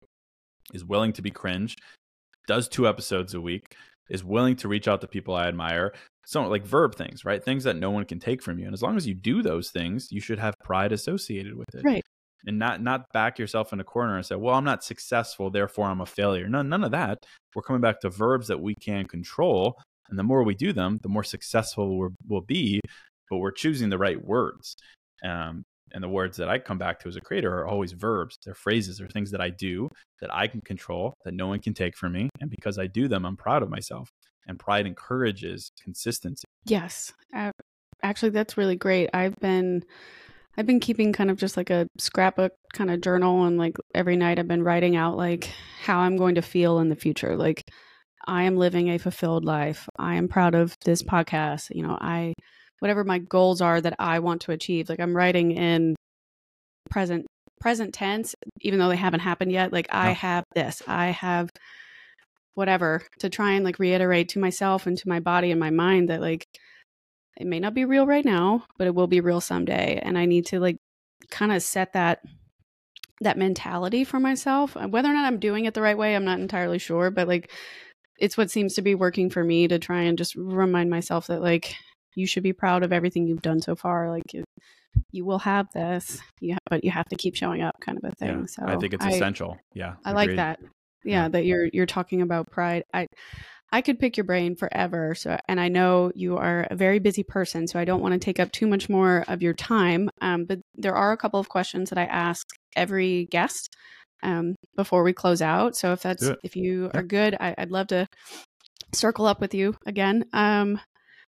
[0.73, 1.75] is willing to be cringe,
[2.47, 3.75] does two episodes a week,
[4.09, 5.93] is willing to reach out to people I admire.
[6.25, 7.43] So like verb things, right?
[7.43, 8.65] Things that no one can take from you.
[8.65, 11.83] And as long as you do those things, you should have pride associated with it.
[11.83, 12.03] Right.
[12.45, 15.87] And not not back yourself in a corner and say, "Well, I'm not successful, therefore
[15.87, 17.19] I'm a failure." None none of that.
[17.55, 19.79] We're coming back to verbs that we can control,
[20.09, 22.81] and the more we do them, the more successful we will be.
[23.29, 24.75] But we're choosing the right words.
[25.23, 25.63] Um,
[25.93, 28.37] and the words that I come back to as a creator are always verbs.
[28.43, 29.89] They're phrases, they're things that I do
[30.19, 32.29] that I can control, that no one can take from me.
[32.41, 34.09] And because I do them, I'm proud of myself.
[34.47, 36.43] And pride encourages consistency.
[36.65, 37.13] Yes.
[37.33, 37.51] Uh,
[38.01, 39.09] actually, that's really great.
[39.13, 39.85] I've been.
[40.57, 44.15] I've been keeping kind of just like a scrapbook kind of journal and like every
[44.15, 45.49] night I've been writing out like
[45.81, 47.35] how I'm going to feel in the future.
[47.35, 47.63] Like
[48.27, 49.89] I am living a fulfilled life.
[49.97, 51.73] I am proud of this podcast.
[51.75, 52.33] You know, I
[52.79, 54.89] whatever my goals are that I want to achieve.
[54.89, 55.95] Like I'm writing in
[56.89, 57.25] present
[57.59, 59.73] present tense, even though they haven't happened yet.
[59.73, 61.49] Like I have this, I have
[62.55, 66.09] whatever to try and like reiterate to myself and to my body and my mind
[66.09, 66.45] that like
[67.37, 69.99] it may not be real right now, but it will be real someday.
[70.01, 70.77] And I need to like
[71.29, 72.19] kind of set that
[73.21, 74.75] that mentality for myself.
[74.75, 77.27] Uh, whether or not I'm doing it the right way, I'm not entirely sure, but
[77.27, 77.51] like
[78.19, 81.41] it's what seems to be working for me to try and just remind myself that
[81.41, 81.75] like
[82.15, 84.09] you should be proud of everything you've done so far.
[84.09, 84.43] Like you,
[85.11, 88.15] you will have this, you but you have to keep showing up, kind of a
[88.15, 88.39] thing.
[88.41, 89.57] Yeah, so I think it's I, essential.
[89.73, 90.27] Yeah, I agreed.
[90.27, 90.59] like that.
[90.61, 90.67] Yeah,
[91.23, 92.83] yeah, that you're you're talking about pride.
[92.93, 93.07] I
[93.73, 95.15] I could pick your brain forever.
[95.15, 98.19] So, and I know you are a very busy person, so I don't want to
[98.19, 100.09] take up too much more of your time.
[100.21, 103.75] Um, but there are a couple of questions that I ask every guest
[104.21, 105.75] um, before we close out.
[105.75, 106.99] So if that's if you yeah.
[106.99, 108.07] are good, I, would love to
[108.93, 110.23] circle up with you again.
[110.31, 110.79] Um,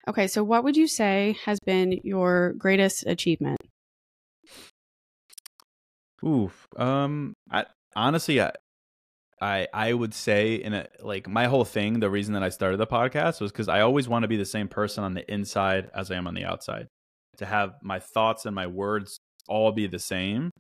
[0.09, 3.61] Okay, so what would you say has been your greatest achievement?
[6.25, 8.53] Ooh, um, I, honestly, I,
[9.41, 12.01] I, I would say in a like my whole thing.
[12.01, 14.45] The reason that I started the podcast was because I always want to be the
[14.45, 16.87] same person on the inside as I am on the outside.
[17.39, 19.19] To have my thoughts and my words
[19.49, 20.51] all be the same,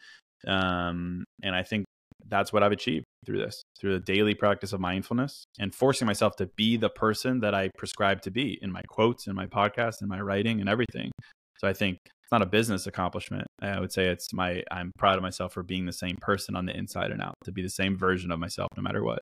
[0.46, 1.84] um, and I think
[2.28, 6.36] that's what I've achieved through this, through the daily practice of mindfulness and forcing myself
[6.36, 10.00] to be the person that I prescribe to be in my quotes, in my podcast,
[10.00, 11.10] in my writing, and everything.
[11.58, 11.98] So I think
[12.30, 13.48] it's not a business accomplishment.
[13.60, 16.64] I would say it's my, I'm proud of myself for being the same person on
[16.64, 19.18] the inside and out, to be the same version of myself no matter what.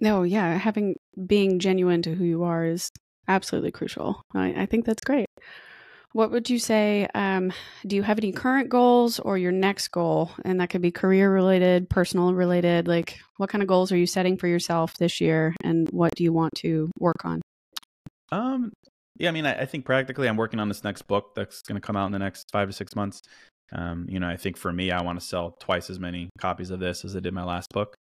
[0.00, 2.90] No, yeah, having being genuine to who you are is
[3.28, 4.22] absolutely crucial.
[4.34, 5.26] I, I think that's great.
[6.12, 7.06] What would you say?
[7.14, 7.52] Um,
[7.86, 10.32] do you have any current goals or your next goal?
[10.44, 12.88] And that could be career related, personal related.
[12.88, 16.24] Like, what kind of goals are you setting for yourself this year, and what do
[16.24, 17.40] you want to work on?
[18.32, 18.72] Um,
[19.20, 21.80] yeah, I mean, I, I think practically, I'm working on this next book that's going
[21.80, 23.20] to come out in the next five to six months.
[23.72, 26.70] Um, you know, I think for me, I want to sell twice as many copies
[26.70, 27.94] of this as I did my last book.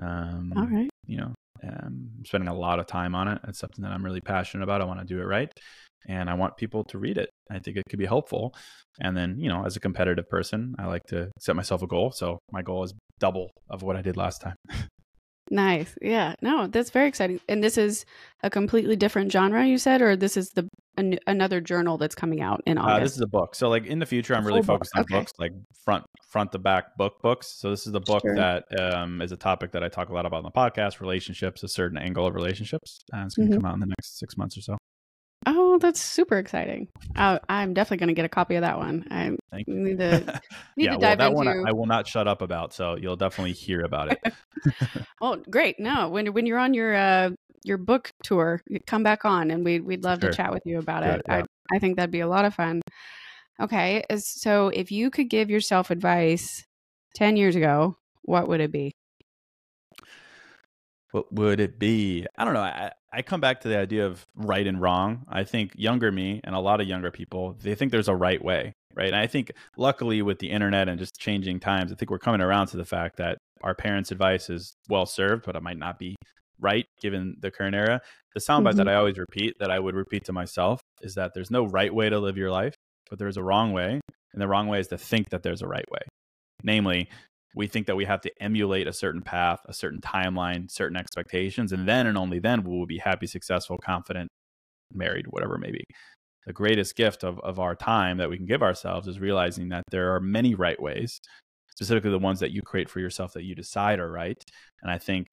[0.00, 0.90] Um, All right.
[1.06, 3.38] You know, um, I'm spending a lot of time on it.
[3.46, 4.80] It's something that I'm really passionate about.
[4.80, 5.52] I want to do it right
[6.08, 7.30] and I want people to read it.
[7.50, 8.54] I think it could be helpful.
[9.00, 12.12] And then, you know, as a competitive person, I like to set myself a goal.
[12.12, 14.56] So my goal is double of what I did last time.
[15.52, 15.96] nice.
[16.00, 16.34] Yeah.
[16.42, 17.40] No, that's very exciting.
[17.48, 18.04] And this is
[18.42, 22.40] a completely different genre, you said, or this is the an, another journal that's coming
[22.40, 22.96] out in August.
[22.96, 23.54] Uh, this is a book.
[23.54, 25.10] So like in the future, I'm really focused book.
[25.10, 25.20] on okay.
[25.22, 25.52] books, like
[25.84, 27.46] front front to back book books.
[27.46, 28.34] So this is the book sure.
[28.36, 31.62] that um, is a topic that I talk a lot about on the podcast: relationships,
[31.62, 33.00] a certain angle of relationships.
[33.12, 33.62] And it's going to mm-hmm.
[33.62, 34.76] come out in the next six months or so.
[35.82, 36.86] That's super exciting!
[37.16, 39.04] Uh, I'm definitely going to get a copy of that one.
[39.10, 40.20] I Thank need to
[40.76, 41.34] need yeah, to dive well, that into...
[41.34, 44.32] one I, I will not shut up about, so you'll definitely hear about it.
[45.20, 45.80] oh, great!
[45.80, 47.30] No, when when you're on your uh,
[47.64, 50.30] your book tour, come back on, and we we'd love sure.
[50.30, 51.20] to chat with you about it.
[51.26, 51.42] Yeah.
[51.70, 52.80] I I think that'd be a lot of fun.
[53.60, 56.64] Okay, so if you could give yourself advice
[57.16, 58.92] ten years ago, what would it be?
[61.12, 62.26] What would it be?
[62.36, 62.60] I don't know.
[62.60, 65.24] I, I come back to the idea of right and wrong.
[65.28, 68.42] I think younger me and a lot of younger people, they think there's a right
[68.42, 69.08] way, right?
[69.08, 72.40] And I think luckily with the internet and just changing times, I think we're coming
[72.40, 75.98] around to the fact that our parents' advice is well served, but it might not
[75.98, 76.16] be
[76.58, 78.00] right given the current era.
[78.34, 78.78] The soundbite mm-hmm.
[78.78, 81.94] that I always repeat, that I would repeat to myself, is that there's no right
[81.94, 82.74] way to live your life,
[83.10, 84.00] but there's a wrong way.
[84.32, 86.00] And the wrong way is to think that there's a right way.
[86.62, 87.08] Namely,
[87.54, 91.72] we think that we have to emulate a certain path, a certain timeline, certain expectations,
[91.72, 94.28] and then and only then we will we be happy, successful, confident,
[94.92, 95.84] married, whatever it may be.
[96.46, 99.84] The greatest gift of, of our time that we can give ourselves is realizing that
[99.90, 101.20] there are many right ways,
[101.70, 104.42] specifically the ones that you create for yourself that you decide are right.
[104.82, 105.28] And I think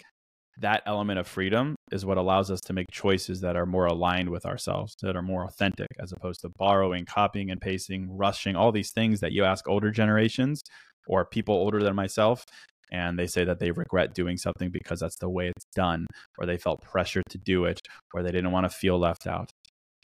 [0.60, 4.30] that element of freedom is what allows us to make choices that are more aligned
[4.30, 8.72] with ourselves, that are more authentic, as opposed to borrowing, copying and pasting, rushing, all
[8.72, 10.62] these things that you ask older generations
[11.08, 12.46] or people older than myself
[12.92, 16.46] and they say that they regret doing something because that's the way it's done or
[16.46, 17.80] they felt pressure to do it
[18.14, 19.50] or they didn't want to feel left out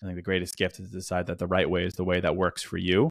[0.02, 2.20] i think the greatest gift is to decide that the right way is the way
[2.20, 3.10] that works for you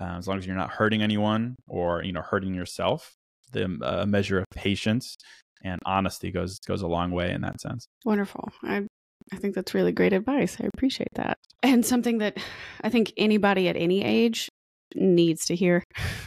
[0.00, 3.12] uh, as long as you're not hurting anyone or you know hurting yourself
[3.52, 5.16] the uh, measure of patience
[5.62, 8.86] and honesty goes goes a long way in that sense wonderful i
[9.32, 10.56] I think that's really great advice.
[10.60, 11.38] I appreciate that.
[11.62, 12.38] And something that
[12.82, 14.48] I think anybody at any age
[14.94, 15.84] needs to hear.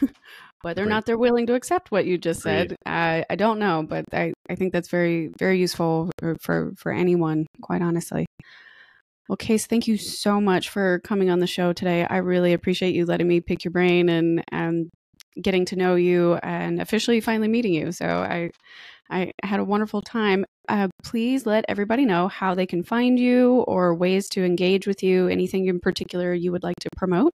[0.64, 3.84] Whether or not they're willing to accept what you just said, I, I don't know,
[3.86, 8.24] but I, I think that's very, very useful for, for, for anyone, quite honestly.
[9.28, 12.06] Well, Case, thank you so much for coming on the show today.
[12.08, 14.88] I really appreciate you letting me pick your brain and, and
[15.40, 17.92] getting to know you and officially finally meeting you.
[17.92, 18.50] So I,
[19.10, 20.46] I had a wonderful time.
[20.66, 25.02] Uh, please let everybody know how they can find you or ways to engage with
[25.02, 25.28] you.
[25.28, 27.32] Anything in particular you would like to promote?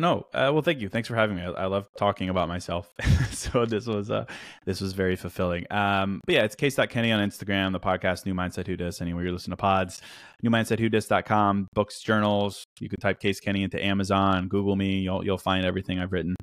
[0.00, 0.88] No, uh, well, thank you.
[0.88, 1.42] Thanks for having me.
[1.42, 2.90] I, I love talking about myself,
[3.32, 4.24] so this was uh,
[4.64, 5.70] this was very fulfilling.
[5.70, 9.30] Um, but yeah, it's case.kenny on Instagram, the podcast New Mindset Who Dis, anywhere you
[9.30, 10.00] listen to pods,
[10.42, 12.64] newmindsetwhodis.com, books, journals.
[12.80, 16.34] You can type Case Kenny into Amazon, Google me, you'll you'll find everything I've written.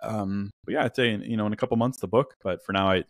[0.00, 2.72] Um, but yeah, I'd say you know in a couple months the book, but for
[2.72, 3.02] now I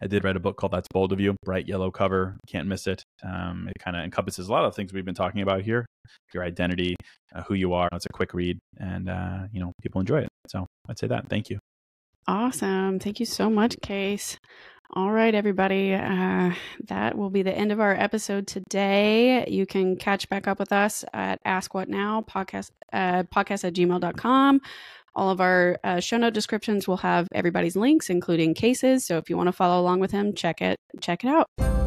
[0.00, 2.38] I did write a book called That's Bold of You, bright yellow cover.
[2.48, 3.04] Can't miss it.
[3.22, 5.84] Um, it kind of encompasses a lot of things we've been talking about here
[6.34, 6.96] your identity,
[7.34, 7.88] uh, who you are.
[7.92, 10.28] It's a quick read, and, uh, you know, people enjoy it.
[10.48, 11.28] So I'd say that.
[11.28, 11.58] Thank you.
[12.26, 12.98] Awesome.
[12.98, 14.38] Thank you so much, Case.
[14.94, 15.94] All right, everybody.
[15.94, 16.52] Uh,
[16.88, 19.46] that will be the end of our episode today.
[19.48, 23.72] You can catch back up with us at Ask What Now podcast, uh, podcast at
[23.72, 24.60] gmail.com.
[25.14, 29.06] All of our uh, show note descriptions will have everybody's links, including Case's.
[29.06, 31.81] So if you want to follow along with him, check it check it out.